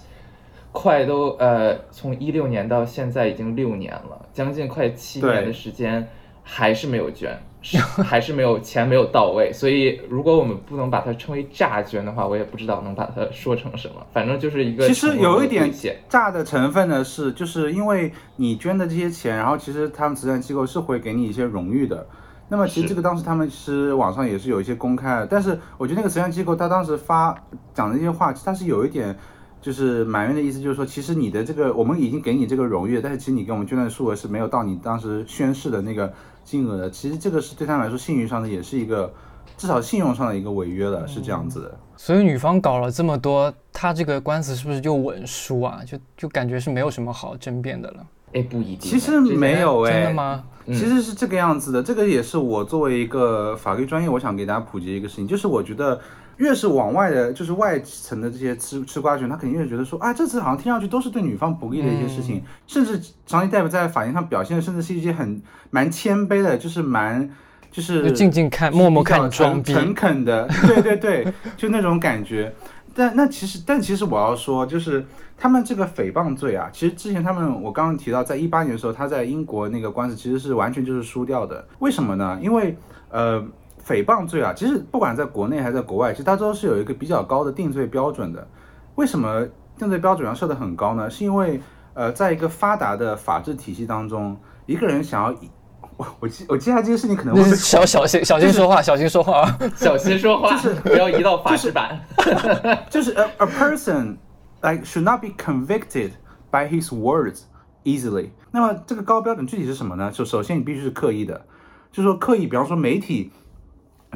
[0.71, 6.07] 快都呃从一六年到现在已经六年了，将近快七年的时间。
[6.43, 7.41] 还是没有捐，
[8.03, 14.05] 还是没有钱没有到位，所以如果我们不能把它称为诈捐的话，我也不知道能把它说成什么。
[14.11, 15.73] 反正就是一个其实有一点
[16.09, 22.05] 诈的成分呢，是就是因为你捐的这些钱，然后其实他们慈善机构是会给你一些荣誉的。
[22.49, 27.33] 那么其实这个当时他们是网上也是有一些公开的，但是我觉得那个慈善机构他当时发
[27.73, 29.17] 讲的那些话，他是有一点
[29.61, 36.89] 就是埋怨的意思就是说，其实你的这个我们已经给你这个荣誉，但是其实你给我们捐的数额是没有到你当时宣誓的那个金额的。
[36.89, 39.11] 其实这个是对他来说信誉上的也是一个，
[39.57, 41.77] 至少信用上的一个违约了，是这样子的。
[41.97, 45.81] 所以女方搞了这么多，他这个官司是不是就稳输啊？
[45.85, 48.05] 就就感觉是没有什么好争辩的了。
[48.33, 48.79] 哎，不一定。
[48.79, 50.43] 其实没有哎，真的吗？
[50.67, 51.81] 其实是这个样子的。
[51.83, 55.99] 这个也是我作为一个法律专业，我想给大家普及一个事情，就是我觉得。
[56.37, 67.29] 越是往外的，就是外层的这些吃吃瓜群，他肯定越觉得说，啊，这次好像听上去都是对女方不利的一些事情，甚至张一大夫在法庭上表现的，甚至是一些很蛮谦卑的，就是蛮
[67.71, 72.53] 就是静静看，默默看，装逼，诚恳的， 对对对，就那种感觉。
[72.95, 75.05] 但那其实，但其实我要说，就是
[75.37, 81.67] 他们这个诽谤罪啊，其实之前他们我刚刚提到，在一八年的时候，他在英国那个官司其实是完全就是输掉的。
[81.79, 82.39] 为什么呢？
[82.41, 82.75] 因为
[83.09, 83.45] 呃。
[83.85, 88.47] 诽谤罪啊，其实不管在国内还是在国外，其实大家都是有一个比较高的定罪标准的。
[88.95, 89.45] 为什么
[89.77, 91.09] 定罪标准要设得很高呢？
[91.09, 91.59] 是因为
[91.93, 95.35] 呃，在一个发达的法治体系当中，一个人想要
[95.97, 101.99] 我我记我接下来这件事情可能会小小心小心说话，小心说话，小心说话，就是不要移到法制版。
[102.89, 104.15] 就是 a a person
[104.61, 106.11] like should not be convicted
[106.49, 107.41] by his words
[107.83, 108.29] easily。
[108.51, 110.09] 那么这个高标准具体是什么呢？
[110.11, 111.45] 就首先你必须是刻意的，
[111.91, 113.31] 就是说刻意，比方说媒体。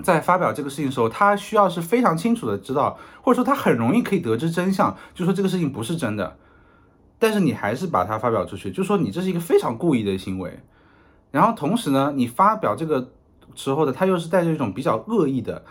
[0.04, 6.38] 在发表这个事情的时候，他需要是非常清楚的知道，或者说他很容易可以得知真相，就说这个事情不是真的，
[7.20, 10.60] 但是你还是把它发表出去，就说你这是一个非常故意的行为。
[11.32, 13.10] 然后同时呢，你发表这个
[13.56, 15.64] 时候的他又是带着一种比较恶意的，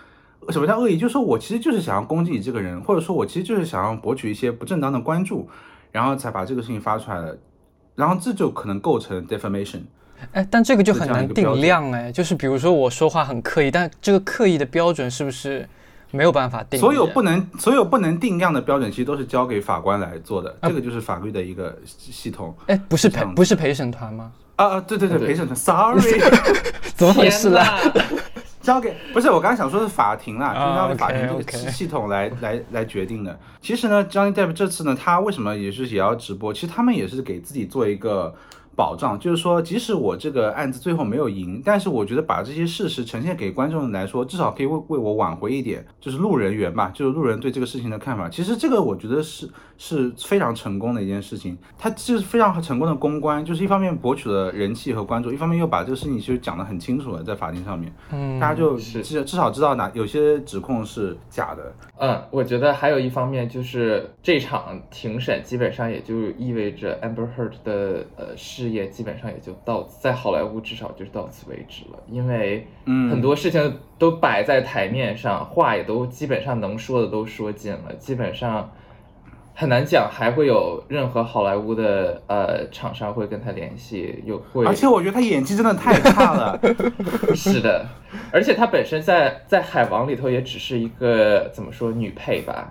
[0.51, 0.99] 什么叫恶意？
[0.99, 5.49] 就是说我其实就是想要攻击你这个人，或者说我其实就是想要博取一些不正当的关注，
[5.93, 7.39] 然后才把这个事情发出来的，
[7.95, 9.81] 然后这就可能构成 defamation。
[10.33, 15.69] 哎，但这个就很难定量哎，就是比如说我说话很刻意，但这个刻意的标准是不是
[16.11, 16.79] 没有办法定？
[16.79, 22.55] 所有不能所有不能定量的标准，其实都是交给法官来做的，这个就是法律的一个系统。
[22.67, 24.33] 哎，不是陪不是陪审团吗？
[24.57, 26.21] 啊啊，对对对，陪审团， sorry，
[26.95, 27.79] 怎么回事啦？
[28.63, 33.39] 交给不是我刚才想说是法庭啦，就是交给法庭这个系统来来来决定的。
[33.61, 36.53] 其实呢，Johnny Depp 这次呢，他为什么也是也要直播？
[36.53, 38.35] 其实他们也是给自己做一个。
[38.77, 48.29] 保障就是说，即使我这个案子最后没有赢，但是我觉得把这些事实呈现给观众来说，至少可以为为我挽回一点，就是路人缘吧，就是路人对这个事情的看法。
[48.29, 61.73] 其实这个我觉得是是非常成功的一件事情，它就是非常成功的公关，就是一方面博取了人气和关注，一方面又把这个事情其实讲得很清楚了，在法庭上面，嗯，大家就至至少知道哪有些指控是假的。
[61.99, 68.57] 嗯，我觉得还有一方面就是这场庭审基本上也就意味着 Amber Heard 的呃事。
[68.57, 78.73] 事业基本上也就到在好莱坞至少就是到此为止了，因为很多事情都摆在台面上，话也都基本上能说的都说尽了，基本上
[79.59, 84.67] 很难讲还会有任何好莱坞的呃厂商会跟他联系，有会。
[84.67, 86.61] 而且我觉得他演技真的太差了。
[87.35, 87.87] 是的，
[88.31, 92.71] 而且他本身在在海王里头也只是一个怎么说女配吧。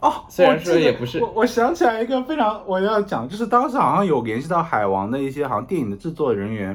[0.00, 6.74] 哦，虽然说也不是，我我想起来一个非常我要讲，就是当时好像有联系到海王的一些好像电影的制作人员，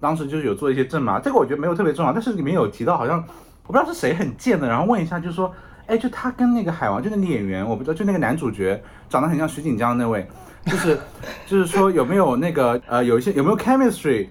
[0.00, 3.22] 当时就是有做一些证嘛，这个我觉得没有特别重要，但是里面有提到好像
[3.66, 5.52] 我不知道是谁很贱的，然后问一下就是说，
[5.86, 10.26] 哎，就他跟那个海王就那个演员，我不知道就那个男主角长得很像徐锦江那位，
[10.66, 10.98] 就是
[11.46, 14.26] 就是说有没有那个呃有一些有没有 chemistry，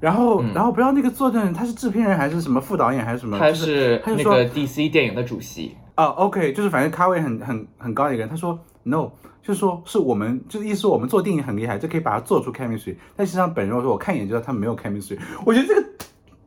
[0.00, 5.76] 然后然后不知道那个作证他是制片人还是什么副导演还是什么，他是那个 DC 电影的主席。
[5.94, 9.08] 啊，OK，就是反正咖位很很很高的一个人，他说 No，
[9.42, 12.96] 就是说是我们，就是意思说我们做电影很厉害，就可以把它做出 chemistry。
[13.16, 15.16] 但实际上本人我说我看一眼就知道他没有 chemistry。
[15.46, 15.82] 我觉得这个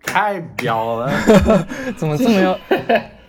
[0.03, 1.11] 太 彪 了，
[1.97, 2.55] 怎么这么要？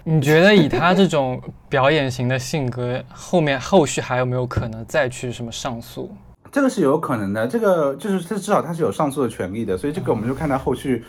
[0.04, 6.14] 你觉得以他这种表演型的性格，后面后续还有没有可能再去什么上诉？
[6.50, 11.04] 这个是有可能的，这个就是这至少他是有上诉的权利的，所以这个我们就看他后续。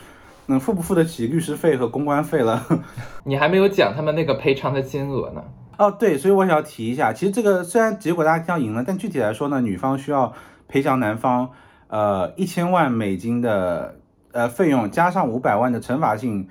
[0.46, 2.66] 能付不付得起律师费和公关费了？
[3.22, 5.42] 你还没有讲他们那个赔偿的金额呢。
[5.78, 10.32] 哦，对，所以我想要提一下，其实这个虽然结果大家听到赢了，但具体来说呢，女方需要
[10.66, 11.48] 赔偿男方
[11.86, 13.94] 呃一千万美金的
[14.32, 16.48] 呃费用，加上五百万的惩罚性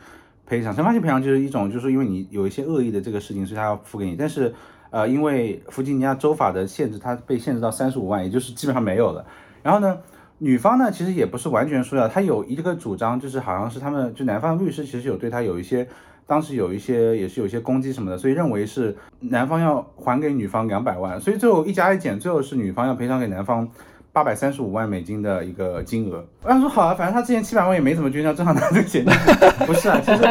[0.52, 0.76] 赔偿。
[0.76, 4.18] 惩罚性赔偿就是一种，就是因为你有一些恶意的这个事情，所以他要付给你。
[4.18, 4.54] 但是
[4.90, 9.26] 呃，因为弗吉尼亚州法的限制，它被限制到三十五万，也就是基本上没有了。
[9.64, 9.98] 然后呢？
[10.44, 15.88] 女方呢，其实也不是完全输掉，她有一个主张，就是好像是他们就男方律师其实有对她有一些，
[16.26, 23.70] 当时有一些也是有一些攻击什么的，所以认为是男方要还给女方两百万，所以最后一加一减，最后是女方要赔偿给男方
[24.14, 26.26] 八百三十五万美金的一个金额。
[26.44, 29.06] 我想说好啊，反正他之前七百万也没怎么捐掉，正好拿这个钱。
[29.66, 30.24] 不是啊，其实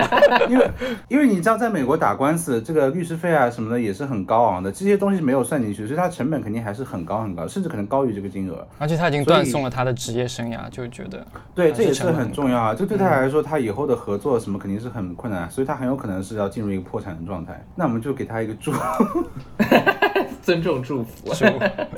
[0.49, 0.71] 因为
[1.09, 8.67] 因为你知道，在美国打官司，这个律师费啊什么的也是很高昂的，这些东西没有算进去，所以它成本肯定还是很高很高，甚至可能高于这个金额。
[8.79, 12.75] 而且他已经断送了他的职业生涯，就觉得对，这也是很重要啊。
[12.75, 17.65] 这对他来说，他以后的合作什么肯定是很困难，所以他很有可能是要进入一个破产的状态。
[17.75, 18.73] 那我们就给他一个祝，
[20.43, 21.33] 尊重祝福。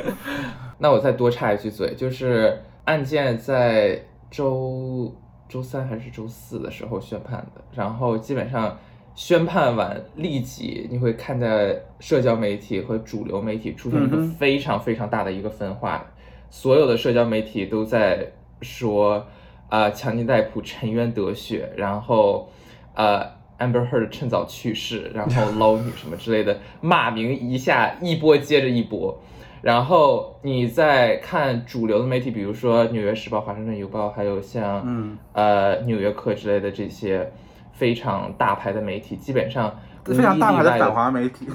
[0.79, 5.15] 那我再多插一句嘴，就是案件在周
[5.49, 8.77] 周三还是周四的时候宣判的，然后基本上
[9.15, 16.05] 宣判完立即你会看在社交媒体和主流媒体出现一个非常非常大的一个分化，
[16.51, 19.27] 所有的社交媒体都在说
[19.69, 22.51] 啊强尼戴普沉冤得雪，然后
[22.95, 23.25] 呃
[23.63, 29.23] Amber Heard 趁早去世，然后 捞女什么之类的骂名一下一波接着一波。
[29.63, 37.31] 然后你再看主流的媒体，比如说《纽约时报》《华盛顿邮报》，还有像嗯呃《纽约客》之类的这些
[37.73, 41.47] 非常大牌的媒体，基本上非常大牌的反华媒体，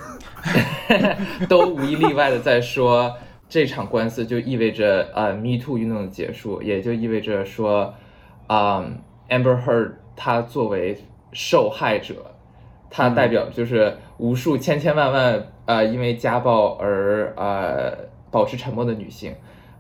[1.49, 3.13] 都无一例外的在说
[3.49, 7.93] 这场官司就意味着呃 Me Too 运动的结束，也就意味着说
[8.47, 8.85] 啊
[9.29, 10.97] Amber Heard 她作为
[11.31, 12.31] 受害者，
[12.89, 15.47] 它代表就是无数千千万万。
[15.65, 19.35] 呃，因为家暴而呃保持沉默的女性，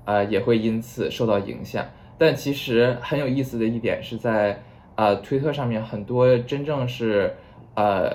[0.05, 1.85] 呃也会因此受到影响。
[2.17, 4.61] 但其实很有意思的一点是在
[4.95, 7.35] 呃推特上面，很多真正是
[7.75, 8.09] 呃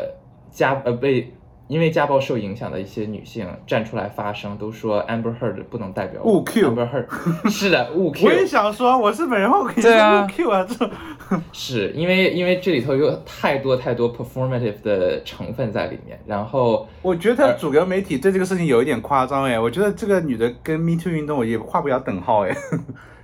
[0.50, 1.32] 家呃被。
[1.68, 6.70] 因为家暴受影响的一些女性站出来发声，都说 Amber Heard 不能代表误 Q。
[6.70, 8.26] Amber Heard 是的，误 Q。
[8.28, 10.90] 我也想说，我是美人，后可以说误 Q 啊，这
[11.52, 16.20] 是因为因为这里头有太多太多 performative 的成分在里面。
[16.26, 22.54] 然后我觉得主流媒体对这个事情有一点夸张哎，我觉得这个女的跟 Me Too 运动也画不了等号哎，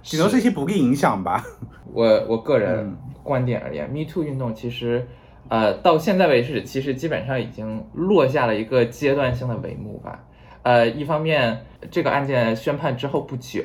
[0.02, 1.44] 顶多是一些不利影响吧。
[1.92, 5.06] 我我个人观点而言，Me Too 运动其实。
[5.48, 10.24] 呃，到现在为止，其实基本上已经落下了一个阶段性的帷幕吧。
[10.62, 13.62] 呃，一方面，这个案件宣判之后不久，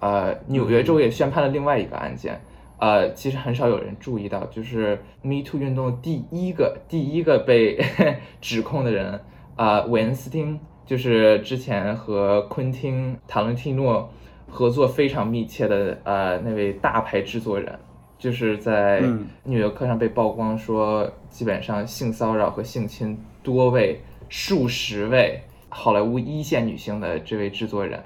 [0.00, 2.40] 呃，纽约州也宣判了另外一个案件。
[2.78, 7.78] 呃，其实很少有人注意到，就是 Me Too 运动第一个第一个被
[8.42, 9.20] 指控的人，
[9.54, 14.12] 啊，韦恩斯汀，就是之前和昆汀塔伦蒂诺
[14.48, 17.78] 合作非常密切的呃那位大牌制作人。
[18.26, 19.00] 就是在
[19.44, 28.02] 纽约客上被曝光说，基本上性骚扰和性侵多位、数十位好莱坞一线女星的这位制作人，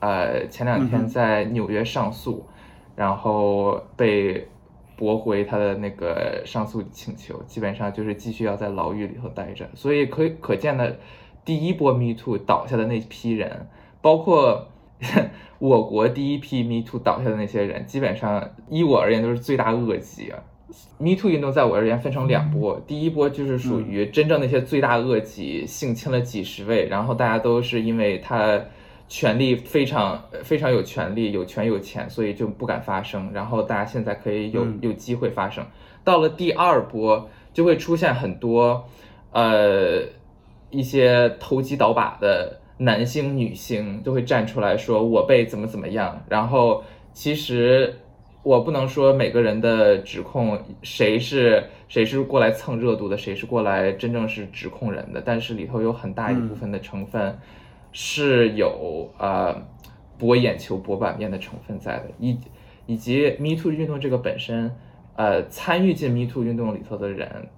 [0.00, 2.46] 呃，前两天在纽约上诉，
[2.94, 4.46] 然后被
[4.94, 9.66] 驳回他的那个上诉请求，基本上就是继续要在牢狱里头待着。
[9.74, 10.98] 所以可可见的，
[11.46, 13.66] 第一波 Me Too 倒下的那批人，
[14.02, 14.68] 包括。
[15.58, 20.38] 我国第一批 Me Too 倒下的那些人，基本上依我而言都是罪大恶极啊。
[20.98, 28.60] Me Too 运动在我而言分成两波，第一波就是属于真正那些罪大恶极，性侵了几十位，然后大家都是因为他
[29.08, 35.64] 权力非常非常有权力、有权有钱，所以就不敢发声，然后大家现在可以有有机会发声。
[36.04, 38.84] 到了第二波，就会出现很多
[39.32, 40.02] 呃
[40.70, 42.60] 一些投机倒把的。
[42.78, 47.94] 男星、女星都会站出来说我被怎么怎么样，然后其实
[48.42, 57.38] 我不能说每个人的指控谁是谁是过来蹭热度的，谁是过来真正是指控人的，但是里头有很大一部分的成分
[57.92, 59.56] 是有呃
[60.18, 62.38] 博眼球、博版面的成分在的，以
[62.86, 64.70] 以及 Me Too 运动这个本身，
[65.16, 67.48] 呃，参与进 Me Too 运动里头的人，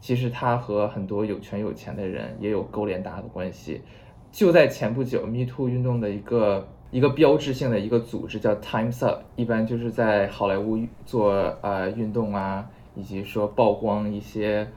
[0.00, 3.82] 其实他和很多有权有钱的人也有勾连搭的关系。
[4.30, 14.68] 就在前不久，Me Too 运动的一个一个标志性的一个组织叫 Times Up，一般就是在好莱坞做呃运动啊，以及说曝光一些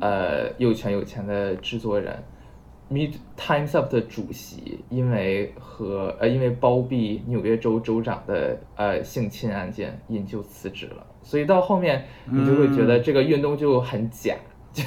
[0.00, 2.22] 呃有权有钱的制作人。
[2.88, 11.06] Me Times Up 的主席因为和呃因为包庇纽约州州长的呃性侵案件，引咎辞职了。
[11.22, 14.34] 所以到后面你就会觉得这个运动就很假，
[14.72, 14.84] 就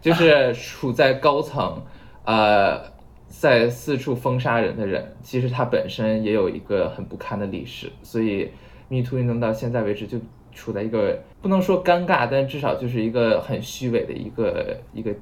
[0.00, 1.82] 就是处在高层，
[2.24, 2.96] 呃。
[3.28, 8.50] 在四处封杀人的人，其实他本身也有一个很不堪的历史，所以
[8.88, 10.18] Me Too 运动到现在为止就
[10.52, 15.14] 处在一个不能说尴尬，但至少就是一个很虚伪的一个一个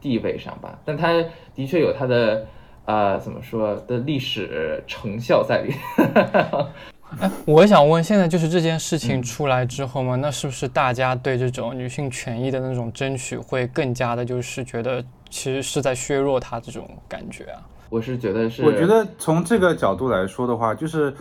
[0.00, 0.78] 地位上吧。
[0.84, 1.24] 但他
[1.54, 2.46] 的确有他的
[2.84, 5.72] 呃怎么说的历史成效在里。
[7.20, 15.02] 哎，我想问，现在就是这件事情出来之后嘛，那是不是大家对这种女性权益的那种争取会更加的，就是觉得？
[15.30, 21.14] 其实是在削弱他这种感觉啊，我是觉得是，我觉得从这个角度来说的话，就是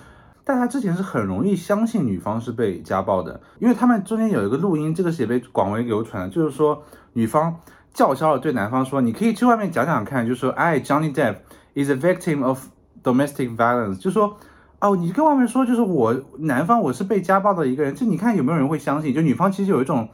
[0.44, 6.84] 大家之前是很容易相信女方是被家暴的，因为他们中间有一个录音，这个是也被广为流传的，就是说
[7.14, 7.60] 女方
[7.94, 11.36] 叫嚣的对男方说：“你可以去外面讲讲看，就说 I Johnny Depp
[11.74, 12.66] is a victim of
[13.04, 14.38] domestic violence，就说
[14.82, 19.14] 哦，你跟外面说就是我男方我是被家暴的一个人，就你看有没有人会相信？
[19.14, 20.10] 就女方其实有一种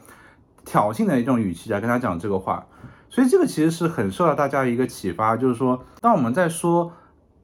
[0.64, 2.66] 挑衅的一种语气来跟他讲这个话，
[3.12, 6.92] 所以这个其实是很受到大家一个启发，就是说当我们在说。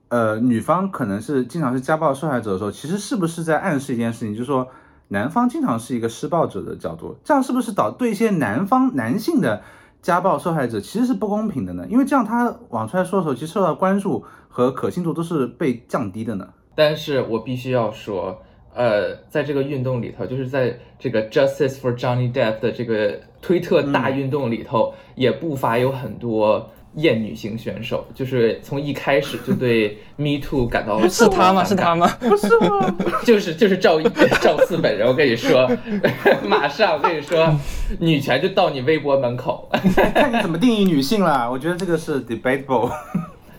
[0.10, 4.70] 呃，女方可能是经常是家暴受害者的时候，其实是不是在暗示一件事情，就是说
[5.10, 9.62] 男方经常是一个施暴者的角度，这样是不是导对一些男方男性的
[10.02, 11.86] 家暴受害者其实是不公平的呢？
[11.90, 16.48] 因为这样他往出来说的时候，其实受到关注和可信度都是被降低的呢。
[16.74, 18.42] 但是我必须要说，
[18.78, 26.70] 呃，在这个运动里头，就是在这个 Justice for Johnny Depp 的这个推特大运动里头，也不乏有很多。
[26.96, 31.64] 厌女型选手就是从一开始就对 Me Too 感到 是他吗？
[31.64, 32.08] 是他吗？
[32.20, 32.96] 不是吗？
[33.24, 34.02] 就是就是赵
[34.42, 35.70] 赵四本人，我跟你说，
[36.48, 37.54] 马上我跟你说，
[38.00, 39.70] 女权就到你微博门口，
[40.16, 41.48] 看你怎么定义女性啦。
[41.48, 42.90] 我觉得这个是 debatable。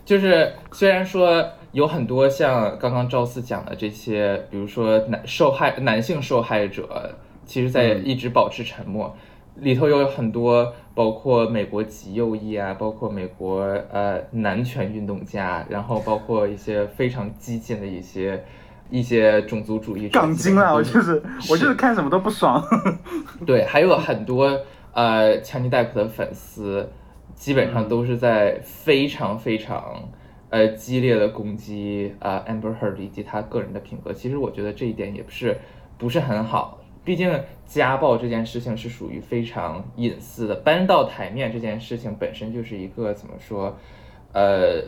[0.04, 1.46] 就是虽然说
[1.78, 7.14] 有很多像刚刚赵四讲的这些，比如说男受害男性受害者，
[7.46, 9.14] 其实在一直保持沉默。
[9.54, 13.62] 里头有很多，包括美国极右翼啊，包括美国
[13.92, 18.44] 呃男权运动家，然后包括一些非常激进的一些
[18.90, 22.60] 一些种族主义杠精啊，我就是我就是看什么都不爽。
[23.46, 24.60] 对，还有很多
[24.92, 26.90] 呃强尼戴普的粉丝，
[27.36, 30.08] 基本上都是在非常非常
[30.50, 34.12] 呃激烈的攻击呃 Amber Heard 以及他个人的品格。
[34.12, 35.58] 其实我觉得这一点也不是
[35.96, 36.80] 不是很好。
[37.04, 43.76] 毕竟家暴这件事情是属于非常隐私的，搬到台面这件事情本身就是一个怎么说，
[44.32, 44.82] 呃。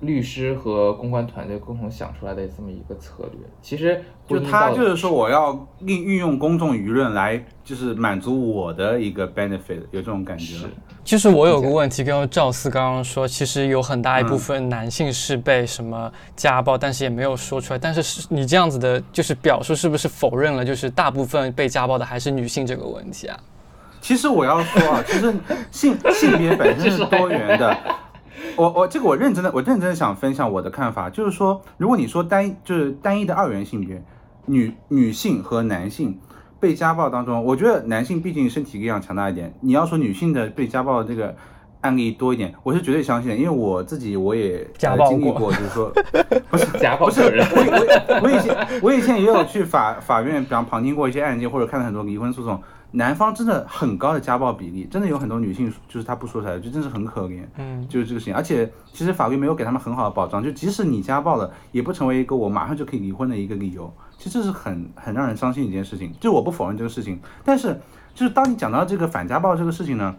[0.00, 10.54] 律师和公关团队共同想出来的这么一个策略，其实就他就是说，我要运运用公众舆论来，就是满足我的一个 benefit，有这种感觉。
[10.54, 10.66] 是，
[11.04, 17.78] 其实我有个问题，跟赵四刚刚说，其实有很大一部分男性是被什么家暴，但是也没有说出来。
[17.78, 23.36] 但是是你这样子的，就是表述是不是否认了，就是大部分被家暴的还是女性这个问题啊？
[24.00, 25.34] 其实我要说啊，其实
[25.72, 27.76] 性性别本身是多元的。
[28.56, 34.02] 我我这个我认真的我认真的想分享我的看法，就是说，如果你说单就是单一的二元性别，
[34.46, 36.18] 女女性和男性
[36.58, 39.54] 被家暴当中，我觉得男性毕竟身体力量强大一点。
[39.60, 41.34] 你要说女性的被家暴的这个
[41.82, 45.92] 案例多一点，我是绝对相信的，因为我自己我也经历过，就是说
[46.50, 52.60] 不是家暴，不是我我我以前我以前也有去法法院，比方旁听过一些案件，或者看了很多离婚诉讼。
[52.90, 57.44] 男方真的很高的家暴比例，真的有很多女性就是她不说出来，就真是很可怜。
[57.58, 63.92] 嗯，就是这个事情，而且其实法律没有给他们很好的保障，就即使你家暴了，也不成为一个我马上就可以离婚的一个理由。
[64.16, 66.12] 其实这是很很让人伤心的一件事情。
[66.18, 67.78] 就我不否认这个事情，但是
[68.14, 70.16] 就是当你讲到这个反家暴这个事情呢，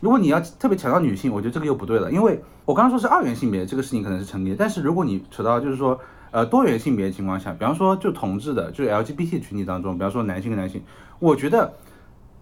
[0.00, 5.98] 如果你要特别强调女性，我觉得这个又不对了，因为我刚刚说是二元性别这个事情可能是成立，但是如果你扯到就是说
[6.30, 10.80] 呃多元性别的情况下，比方说就同志的，就是 LGBT 群体当中，比方说男性跟男性，
[11.18, 11.72] 我觉得。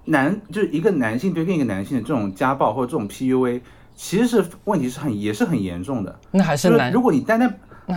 [0.05, 3.61] 男就是一个男性对另一个男性的这种家暴或者这种 PUA，
[3.95, 6.19] 其实是问题是很也是很严重的。
[6.31, 7.49] 那还是男，如果你单单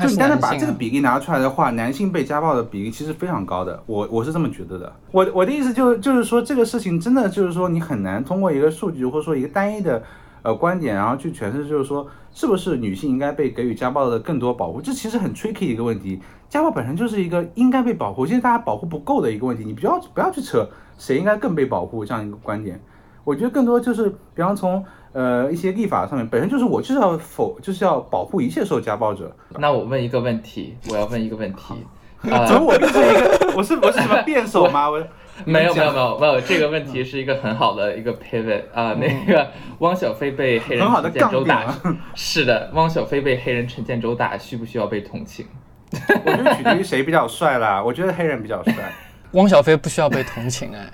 [0.02, 3.82] 就你单单把这个比例拿出来的话，男性被家暴的比例其实非常高的。
[3.86, 4.92] 我我是这么觉得的。
[5.12, 10.02] 我我的意思就是就是说这个事情真的就是说你很难通过一个数据或者说一个单一的
[10.44, 14.80] 呃观点，然后去诠释就是说是不是女性应该被给予家暴的更多保护？
[14.80, 16.22] 这其实很 tricky 的一个问题。
[16.48, 19.64] 家暴本身就是一个应该被保护，现在大家保护不够的一个问题。
[19.66, 20.70] 你不要不要去扯。
[20.96, 22.06] 谁应该更被保护？
[22.06, 22.80] 这样一个观点，
[23.24, 29.36] 我觉得更多就是，比方从呃一些立法上面，本身就是我就是要否就是要保护一切受家暴者。
[29.58, 31.74] 那我问一个问题，我要问一个问题，
[32.22, 34.88] 怎么我就是一个我是我是什么辩手吗？
[34.88, 35.04] 我
[35.46, 41.76] 没有没有没有没有，这个问题是一个很好的一个 pivot 啊，那个汪小菲被黑人陈建州打，
[42.14, 45.46] 是的，汪小菲被黑人陈建州打，需不需要被同情？
[46.26, 48.74] 我觉得取决于谁比较帅啦，我觉得黑人比较帅。
[49.34, 50.88] 汪小菲不需要被同情哎，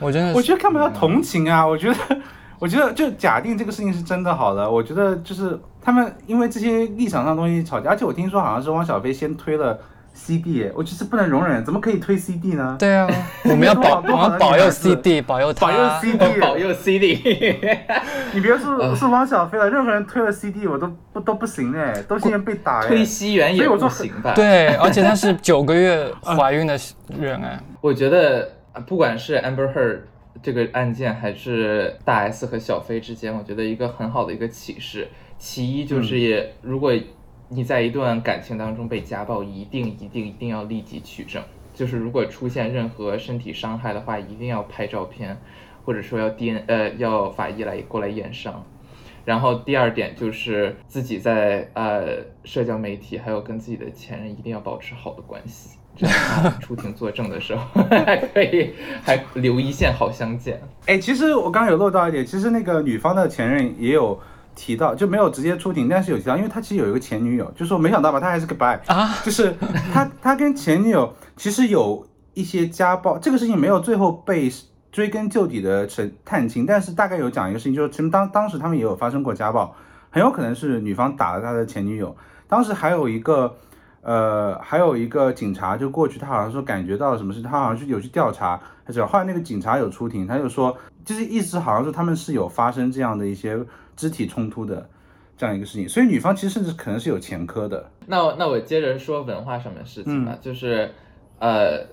[0.00, 1.96] 我真的我觉得干嘛要同情啊，我觉得
[2.58, 9.78] 我觉得就假定这个事情是真的好了，我觉得就是他们因为这些立场上东西吵架，而且我听说好像是汪小菲先推了。
[10.14, 12.76] CD，我就是不能容忍，怎么可以推 CD 呢？
[12.78, 13.06] 对啊，
[13.44, 17.14] 我们要保，我们保佑 CD，保佑他，保佑 CD，保佑 CD。
[18.32, 22.86] 你别说是汪小菲了，任何人推了 CD，我都不都不行哎，都现在被打哎。
[22.86, 24.32] 推西元也不行吧？
[24.34, 26.78] 对，而且他是九个月怀孕的
[27.18, 27.60] 人哎。
[27.80, 28.52] 我觉得
[28.86, 29.98] 不管是 Amber Heard
[30.40, 35.08] 这个案件，还是大 S 和小飞之间，我觉得一个很好的一个启示，
[35.38, 36.92] 其一就是也如果。
[37.48, 41.42] 你在一段感情当中被家暴，一定一定一定要立即取证。
[41.74, 45.36] 就是如果出现任何身体伤害的话，一定要拍照片，
[45.84, 48.64] 或者说要 D N 呃要法医来过来验伤。
[49.24, 56.14] 然后第二点就是自己在呃社交媒体还有跟自己的前任一定要保持好的关系，这样
[56.60, 60.60] 出庭作证的时候 还可以还留一线好相见。
[60.86, 64.20] 哎，其实我刚刚有漏到一点，其实那个女方的前任也有
[64.54, 69.54] 提到，就没有直接出庭，但是有提到，因为他其实有一个前女友，就说没想到吧，他还是个 bi 啊，就是
[69.92, 74.50] 他他跟前女友其实有一些家暴，这个事情没有最后被。
[74.94, 79.74] 追根究底的陈探清，但是大概有讲一个事情，就是其实当当时他们也有发生过家暴，
[80.08, 82.16] 很有可能是女方打了他的前女友。
[82.46, 83.56] 当时还有一个，
[84.02, 93.58] 呃，还有一个警察就过去，他好像说感觉到了什么事，他好像是有去调查，还是后来那个警察有出庭，他就说，就是意思好像是他们是有发生这样的一些
[93.96, 94.88] 肢体冲突的
[95.36, 97.90] 这样一个事情，所以女方其实甚至可能是有前科的。
[98.06, 100.90] 那那我接着说文化上面的事情吧，就是，
[101.38, 101.86] 呃。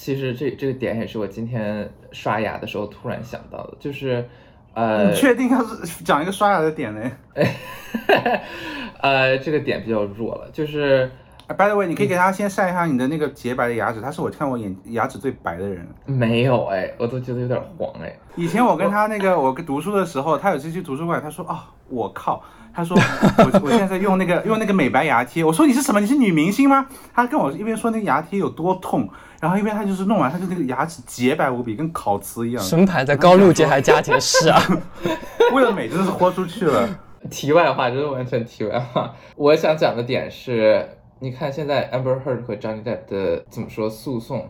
[0.00, 4.24] 其实这这个点也是我今天刷牙的时候突然想到的，就是，
[4.72, 7.10] 呃，你确定要是讲一个刷牙的点呢？
[9.02, 11.10] 呃，这个点比较弱了，就是。
[11.48, 15.88] By the way，你可以给他先晒一下你的那个洁白的牙齿，他是我看我眼牙齿最白的人。
[16.04, 18.14] 没有哎，我都觉得有点黄哎。
[18.36, 22.42] 以前我跟他那个我读书的时候，他有次去图书馆，他说啊，我靠，
[22.74, 22.94] 他说
[23.38, 26.00] 我我现在在用那个用那个美白牙贴，我说你是什么？
[26.00, 26.86] 你是女明星吗？
[27.14, 29.08] 他跟我一边说那个牙贴有多痛，
[29.40, 32.62] 然后一边他就是弄完，他就那个牙齿洁白无比，跟烤瓷一样。
[32.62, 33.16] 什么牌子？
[33.16, 34.60] 高露洁还是佳洁士啊？
[35.54, 36.86] 为了美真的是豁出去了。
[37.30, 39.12] 题外话，真的完全题外话。
[39.34, 40.86] 我想讲的点是。
[41.20, 44.48] 你看现在 Amber Heard 和 Johnny Depp 的怎么说诉讼，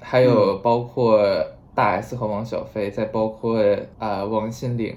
[0.00, 1.22] 还有包括
[1.74, 3.62] 大 S 和王小飞，再包括
[3.98, 4.96] 啊王心凌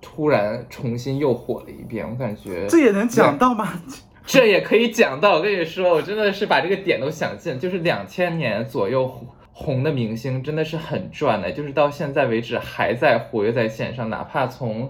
[0.00, 3.68] 突然重新又火了一遍，我感觉这也能讲到吗？
[4.24, 5.34] 这也可以讲到。
[5.34, 9.10] 我跟你说，我真的是把这个点都想尽，就是两千年左右
[9.52, 14.88] 红的明星真的是很赚的，就是到现在为止还在活跃在线上，哪怕从。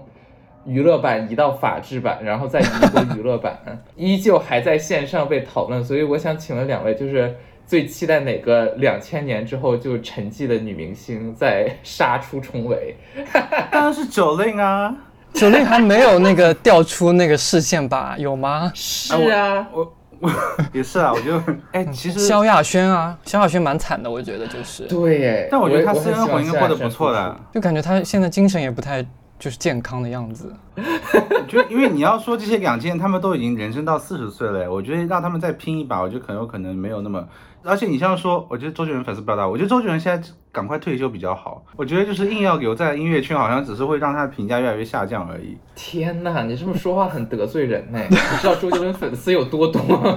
[0.65, 3.57] 娱乐版移到法制版，然后再移回娱乐版，
[3.95, 5.83] 依旧还在线上被讨论。
[5.83, 7.35] 所以我想请问两位，就是
[7.67, 12.95] 最期待哪个两千年之后就沉寂的女明星再杀出重围？
[13.71, 14.95] 当然是九令啊，
[15.33, 18.15] 九令还没有那个调出那个视线吧？
[18.19, 18.71] 有吗？
[18.73, 20.31] 是啊，我我
[20.73, 21.39] 也是啊，我就
[21.73, 24.83] 哎，其实萧亚轩啊，萧亚轩蛮惨的，我觉得就是。
[24.85, 29.05] 对，但我觉得他私生活应该过得不错的，就感觉他现在精神也不太。
[29.37, 37.27] 就是健康的样子，我觉得，因为你要说这些两千，他们都已经人生到四十岁了，我觉得让他们再拼一把，我觉得很有可能没有那么。
[37.63, 41.65] 而且你像说，我觉得周杰伦粉丝比较大，我觉得周杰伦现在赶快退休比较好。
[41.75, 45.57] 我觉得就是硬要留在音乐圈，好像只是会让他的评价越来越下降而已。
[45.73, 47.99] 天哪，你这么说话很得罪人呢。
[48.07, 50.15] 你知道周杰伦粉丝有多多吗？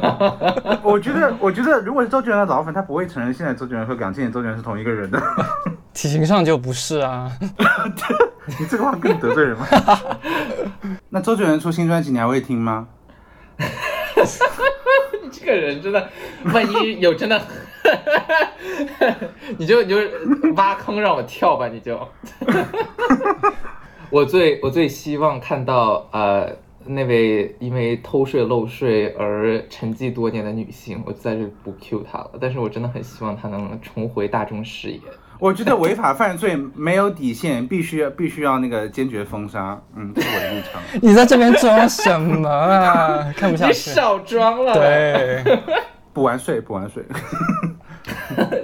[0.82, 5.18] 我觉得，我觉得如果是周杰伦的老粉，他不会承认现在周杰伦和两千年周杰伦是同一个人的。
[6.00, 7.28] 体型上就不是啊。
[8.60, 9.66] 你这个话更得罪人吗？
[11.10, 12.86] 那周杰伦出新专辑，你还会听吗？
[13.58, 16.08] 你这个人真的，
[16.54, 17.42] 万一有真的，
[19.56, 19.96] 你就你就
[20.54, 21.98] 挖坑让我跳吧，你就。
[24.08, 26.48] 我最我最希望看到呃
[26.86, 35.00] 那位因为偷税漏税而沉寂多年的女性，我在这不 Q 她了，但是我真的很希望她能重回大众视野。
[35.38, 39.80] 我觉得违法犯罪没有底线，必须必须要那个坚决封杀。
[39.94, 40.82] 嗯，这是我的立场。
[41.00, 43.32] 你在这边装什么啊？
[43.36, 43.72] 看不下去。
[43.72, 44.74] 你少装了。
[44.74, 45.44] 对，
[46.12, 47.04] 补完 税，补完税。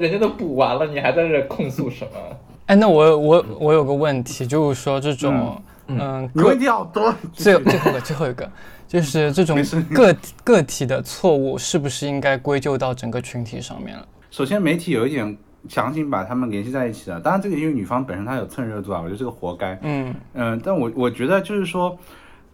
[0.01, 2.19] 人家都补完了，你还在这控诉什么？
[2.67, 7.15] 哎，那我我我有个问题，就是说这种，嗯，问题好多。
[7.33, 8.51] 最最后一个最后一个，
[8.89, 9.63] 就是这种
[9.95, 14.05] 个个体的错误，是不是应该归咎到整个群体上面了？
[14.33, 15.37] 首先，媒体有一点。
[15.69, 19.79] 强行把他们联系在一起了，当然这个因为女方本身她有蹭热度啊，我觉得这个活该。
[19.83, 21.97] 嗯嗯，但我我觉得就是说，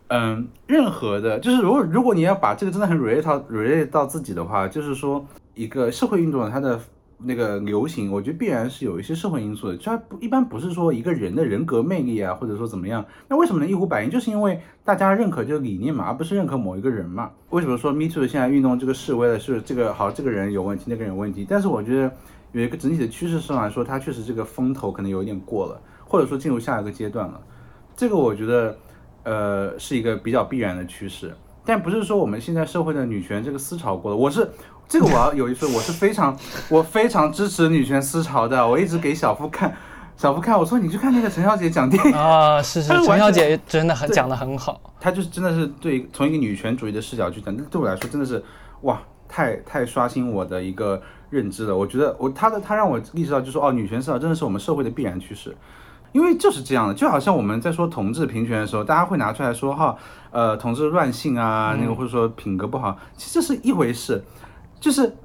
[0.08, 6.78] 嗯，任何的，就是如果如果你要把这个真的很 relate 到 relate 到自己的话，就是说一个社会运动它的
[7.18, 14.10] 那个流行，我觉得必然是有一些社会因素的，它不一般不是说一个人的人格魅力啊，或者说怎么样，那为什么能一呼百应？
[14.10, 17.30] 就是因为大家认可这个理念嘛，而不是认可某一个人嘛。
[17.50, 21.44] 为什么说 Me Too 现在运动这个示威的是这个好，这个人有问题，那个人有问题？
[21.48, 22.10] 但是我觉得。
[22.52, 27.40] 有一个整体的趋势上来说，它确实这个风头可能有一点过了，或者说进入下一个阶段了。
[27.96, 28.76] 这个我觉得，
[29.22, 31.34] 呃，是一个比较必然的趋势。
[31.64, 34.16] 但不是说我们现在社会的女权这个思潮过了。
[34.16, 34.50] 我是
[34.88, 36.36] 这个我要有一说，我是非常
[36.68, 38.66] 我非常支持女权思潮的。
[38.66, 39.76] 我一直给小夫看
[40.16, 48.42] 小夫看我说你去看那个陈小姐讲电影啊，是是，陈小姐真的很讲的很好，她就是真的是对从一个女权主义的视角去讲，那对我来说真的是
[48.80, 51.00] 哇，太太刷新我的一个
[51.30, 51.74] 认知的。
[51.74, 55.56] 我觉得我他的他让我意识到，就说哦，女权思想真的是我们社会的必然趋势，
[56.12, 59.96] 因为就是这样的，就好像我们在说同志平权的时候，大家会拿出来说哈，
[60.30, 64.22] 呃，同志乱性啊，那个或者说品格不好，其实这是一回事，
[64.78, 65.16] 就是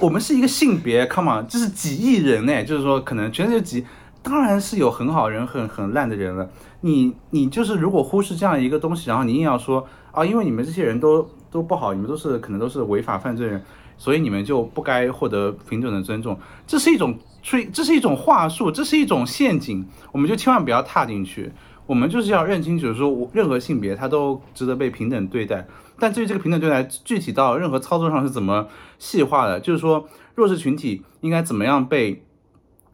[0.00, 3.86] 我们是一个性别，come on，这是几亿人呢，就是说可能全世界几。
[4.22, 6.46] 当然是有很好人很很烂的人了，
[6.82, 13.64] 你你就是如果忽视这样一个东西，然后你硬要说啊，因为你们这些人都都不好，你们都是可能都是违法犯罪人，
[14.00, 21.52] 所以你们就不该获得平等的尊重，这是一种吹，这是一种话术，这是一种陷阱，我们就千万不要踏进去。
[21.86, 25.66] 我们就是要认清楚，说任何性别他都值得被平等对待。
[25.98, 28.66] 但至于这个平等对待具体到任何操作上是怎么
[28.98, 32.24] 细化的，就是说弱势群体应该怎么样被。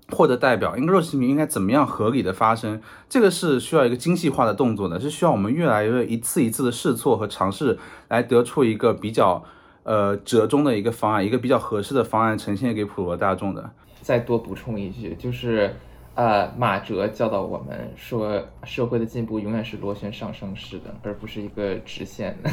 [0.09, 2.81] 获得代表，应该弱势群体应该怎么样合理的发声？
[3.09, 7.77] 这个是需要一个精细化的动作的，是需要我们越来越一次一次的试错和尝试，
[8.07, 9.43] 来得出一个比较
[9.87, 13.71] 呃折中的一个方案，一个比较合适的方案呈现给普罗大众的。
[14.03, 15.75] 再多补充一句，就是
[16.15, 22.51] 呃马哲教导我们说，社会的进步永远是螺旋上升式的，而不是一个直线的，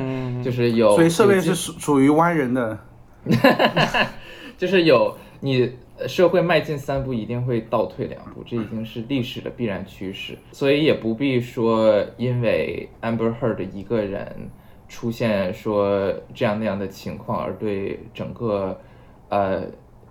[0.44, 2.78] 就是有，所以社会是属属于弯人的，
[4.58, 5.72] 就是有你。
[6.08, 14.50] 社会迈进三步，一定会倒退两步，这已经是历史的必然趋势，所以也不必说因为 Amber Heard 一个人
[14.88, 18.80] 出现说这样那样的情况而对整个
[19.28, 19.62] 呃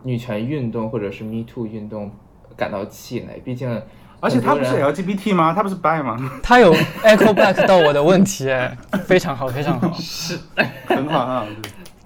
[0.03, 2.11] 女权运动或者是 Me Too 运动
[2.55, 3.41] 感到气馁。
[3.43, 3.81] 毕竟，
[4.19, 5.53] 而且他不是 LGBT 吗？
[5.53, 6.17] 他不是 Bi 吗？
[6.43, 8.47] 他有 Echo Back 到我的问题，
[9.05, 10.39] 非常好，非常好， 是
[10.85, 11.45] 很好啊。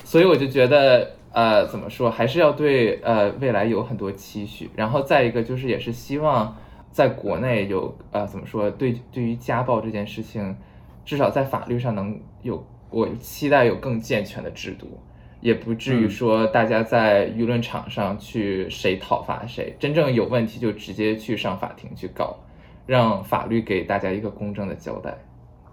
[0.04, 1.12] 所以我就觉得。
[1.34, 6.56] 呃，怎么说，还是要对呃未来有很多期许，然后再一个就是也是希望
[6.92, 10.58] 在国内有呃怎么说，对对于家暴这件事情，
[11.06, 15.00] 至少在法律上能有，我期待有更健全的制度，
[15.42, 22.38] 也不至于说大家在舆论场上去谁讨伐谁，真正有问题就直接去上法庭去告，
[22.86, 25.18] 让法律给大家一个公正的交代。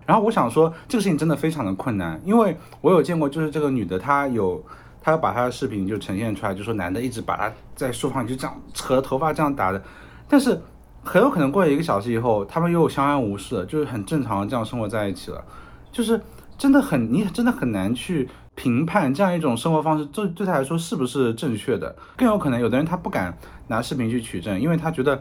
[0.07, 4.65] 然后我想说，这个事情真的非常的困难，因为我有见过，就是这个女的她有。
[5.07, 9.83] 他要把他的视频就呈现出来，就说男的一直把他在书房就这样扯头发这样打的，
[10.27, 10.59] 但是
[11.03, 15.45] 很有可能过了一个小时以后，他们又相安无事，就是很正常的这样生活在一起了，
[15.93, 16.19] 就是
[16.57, 23.37] 真的很你真的很难去评判这样一种生活方式对对他来说是不是正确的，更有可能有的人他不敢
[23.69, 25.21] 拿视频去取证，因为他觉得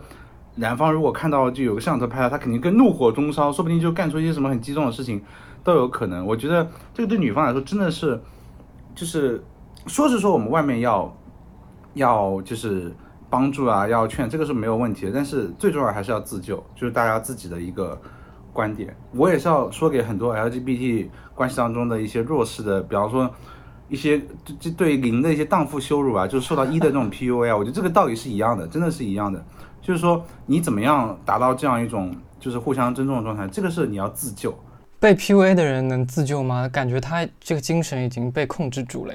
[0.56, 5.22] 男方如果看到就有个摄像头拍到他，肯定更怒火中烧，说不定就干出一些什么很激动的事情
[5.64, 6.26] 都有可能。
[6.26, 8.22] 我觉得这个对女方来说真的是
[8.96, 9.44] 就是。
[9.86, 11.14] 说是说我们外面要
[11.96, 12.90] 要就是
[13.30, 15.12] 帮助啊，要劝，这个是没有问题的。
[15.14, 18.02] 但是最重要还是要自救，就是大家自己的一个
[18.54, 18.95] 观点。
[19.12, 23.30] 我也是要说给很多 LGBT 关系当中的一些弱势的，比方说
[23.89, 24.22] 一些
[24.60, 29.43] 这对零的一些荡妇羞辱啊，就是受到一的这种 PUA 啊， 我觉得这个道理是一样的，真的是一样的。
[29.82, 34.58] 就是说你怎么样达到这样一种就是互相尊重的状态，这个是你要自救。
[34.99, 36.70] 被 PUA 的人能自救吗？
[36.70, 39.14] 感觉他这个精神已经被控制住了。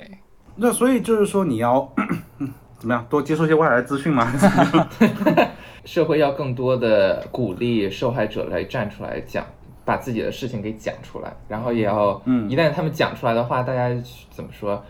[0.55, 1.91] 那所以就是说，你要
[2.79, 4.31] 怎么样多接受一些外来资讯吗？
[5.89, 9.43] 社会要更多的鼓励受害者来站出来讲，
[9.87, 13.89] 把自己的事情给讲出来，然后也要，嗯一旦他们讲出来的话，大家
[14.29, 14.85] 怎么说？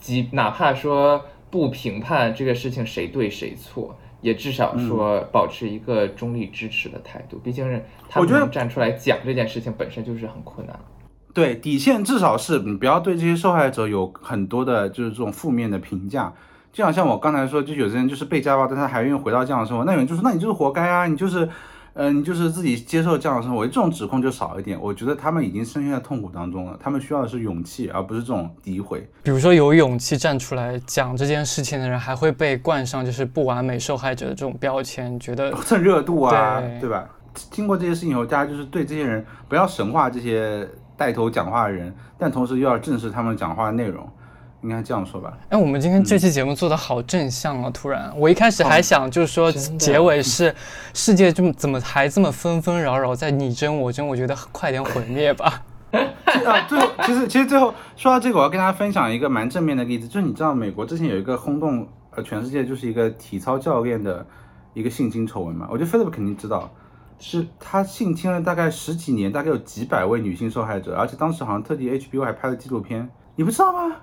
[0.00, 7.38] 即哪怕说不评判这个事情谁对谁错，也至少说保持一个中立支持的态度。
[7.38, 10.76] 毕竟是他们站出来讲这件事情本身就是很困难。
[11.32, 16.34] 对底线至少是你不要对这些受害者有很多的，就是这种负面的评价。
[16.76, 21.48] 就好像我刚才说，就有些人就是被家暴，但他还愿意回到这样的生活，那有人就说，那你就是活该啊，你就是，
[21.94, 24.78] 呃，你就是自己接受这样的生活，这种指控就少一点。
[24.78, 29.08] 我觉得他们已经深陷在痛苦当中了，他们需要的是勇气，而不是这种诋毁。
[29.22, 37.08] 比如说有勇气站出来讲这件事情的人，还会被冠上就是不完美受害者的这种标签，觉得蹭热度啊，对吧？
[37.50, 40.68] 经过这些事情以后，大家就是对这些人不要神化这些。
[40.98, 44.08] 带头讲话的人，但同时又要正视他们讲话的内容，
[44.66, 45.32] 应该这样说吧？
[45.48, 47.70] 哎，我们今天这期节目做的好正向啊！
[47.70, 50.52] 突然，我一开始还想就是说结尾是
[50.92, 55.62] 世界这么怎么还这么纷纷扰扰，在你争我争，我觉得快点毁灭吧。
[55.92, 64.26] 啊，最后其实其实最后说到这个，我要跟大家分享一个蛮正面的例子，就是你知道美国之前有一个轰动呃全世界，就是一个体操教练的
[64.74, 65.68] 一个性侵丑闻嘛？
[65.70, 66.68] 我觉得 Philip 肯定知道。
[67.18, 73.96] 是他性侵了大概十几年，大概有几百位女性受害者，而且当时好像特地 HBO 还拍了纪录片，你不知道吗？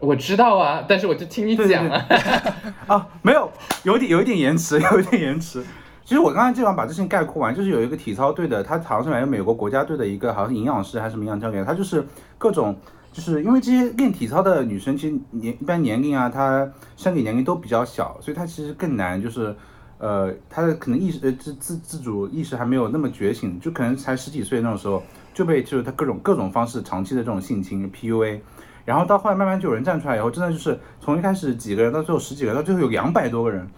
[0.00, 2.06] 我知道啊，但是我就听你讲啊。
[2.86, 3.50] 啊，没有，
[3.84, 5.62] 有点有一点延迟，有一点延迟。
[6.04, 12.06] 其实我刚才基本上把这事情概括完，就是有一个体操队的，他好像是来自美国国家队的一个，好像是营养师还是什么营养教练，他就是
[12.38, 12.74] 各种，
[13.12, 19.54] 就是因为这些练体操的女生，其实年一般年龄啊，她生理年龄都比较小，所以她其实更难，就是
[19.98, 25.02] 呃，她的可能意识呃自自自主意识还没有那么觉醒，就可能才十几岁那种时候
[25.34, 28.40] 就被就是她各种各种方式长期的这种性侵 PUA，
[28.88, 33.68] 然后到后来慢慢就有人站出来以后，真的就是从一开始几个人到最后十几个，到最后有两百多个人。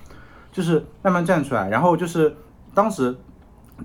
[0.52, 2.34] 就是慢慢站出来，然后就是
[2.74, 3.16] 当时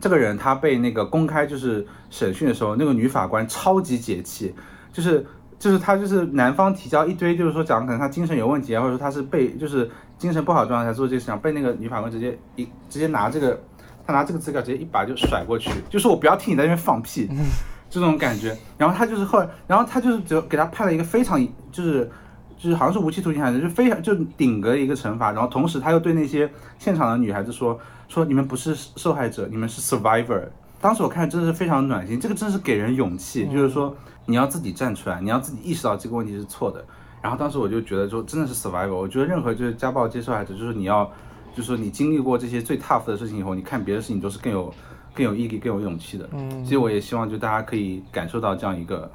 [0.01, 4.51] 这个人他被那个公开就是审讯的时候，那个女法官超级解气，
[4.91, 5.23] 就是
[5.59, 13.61] 就是他就是男方提交一堆就是说讲可能他精神有问题啊，或者说他是被就是精神不好状态才做这些事情，被那个女法官直接一直接拿这个
[14.07, 17.29] 他拿这个资料直接一把就甩过去，就说我不要听你在那边放屁，
[17.89, 18.57] 这种感觉。
[18.77, 21.39] 然后他就是后来，然后他就是只给他判了一个非常
[21.71, 22.09] 就是。
[22.57, 27.77] 就是好像是无期徒刑还是就非常就顶格一个惩罚，然后同时他又对那些现场的女孩子说
[28.07, 30.41] 说你们不是受害者，你们是 survivor。
[30.79, 33.93] 当时我看真的是非常暖心，这个真是给人勇气，就是说
[34.25, 36.83] 你要自己站出来，你要自己意识到这个问题是错的。
[37.21, 38.95] 然后当时我就觉得说真的是 survivor。
[38.95, 41.05] 我觉得任何就是家暴接受害者，就是你要
[41.53, 44.73] 就是说你经历过这些最 tough 的事情以后，你看别的事情都是更有
[45.15, 46.29] 更有毅力、更有勇气的。
[46.33, 49.09] 嗯，所以我也希望就大家可以感受到这样一个。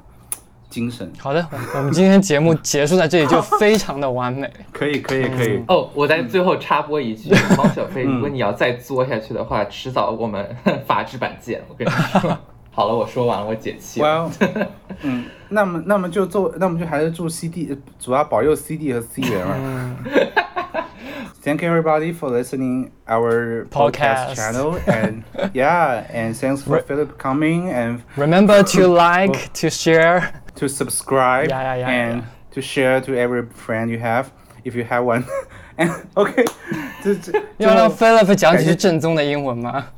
[0.69, 1.45] 精神好的，
[1.75, 4.49] 我们今天节目结束在这里就非常的完美。
[4.71, 10.55] 可以可以可以哦，我在最后插播一句，毛小飞， 如果你要再作下去的话，迟早我们
[10.87, 11.61] 法制版见。
[11.67, 11.91] 我跟你
[12.21, 12.37] 说，
[12.71, 13.99] 好了，我说完了，我解气。
[13.99, 14.29] Well，
[15.01, 19.97] 嗯，那么那么就做，那么就还是祝 CD 主要保佑 CD 和 C 源啊。
[21.42, 25.24] Thank you everybody for listening our podcast, channel and
[25.54, 31.62] yeah, and thanks for Philip coming and remember to like, to share, to subscribe, yeah,
[31.62, 34.30] yeah, yeah, and to share to every friend you have
[34.64, 35.24] if you have one.
[35.78, 36.44] and OK，
[37.02, 39.88] 这这要让 Philip 讲几句正宗的英文吗？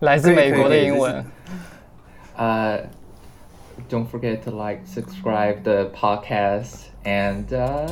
[0.00, 1.24] 来自美国的英文。
[2.36, 2.80] 呃。
[3.88, 7.86] don't forget to like, subscribe the podcast, and uh,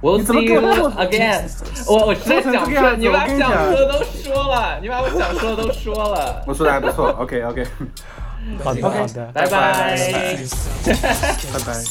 [0.00, 0.60] we'll see you
[0.96, 1.48] again.
[1.86, 6.42] 我我在讲说，你把想说的都说了，你把我想说的都说了。
[6.46, 7.66] 我说的还不错，OK OK。
[8.64, 9.96] 好的好的，拜拜，
[10.86, 11.84] 拜拜。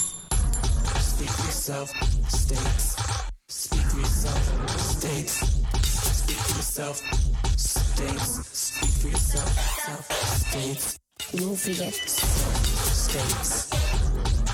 [11.32, 12.10] Move states.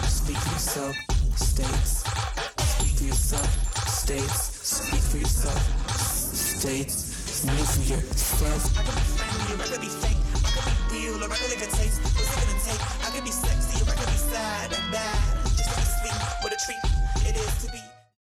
[0.10, 0.94] Speak for yourself,
[1.41, 2.05] states.
[2.59, 4.41] Speak for yourself, states.
[4.63, 7.45] Speak for yourself, states.
[7.47, 8.79] Move for yourself.
[8.79, 10.21] I could be friendly, or could be fake.
[10.45, 12.01] I could be real, or I could live a taste.
[12.03, 12.83] What's it gonna take?
[13.07, 15.19] I could be sexy, or I could be sad and bad.
[15.57, 17.90] Just like sleep, what a treat it is to be.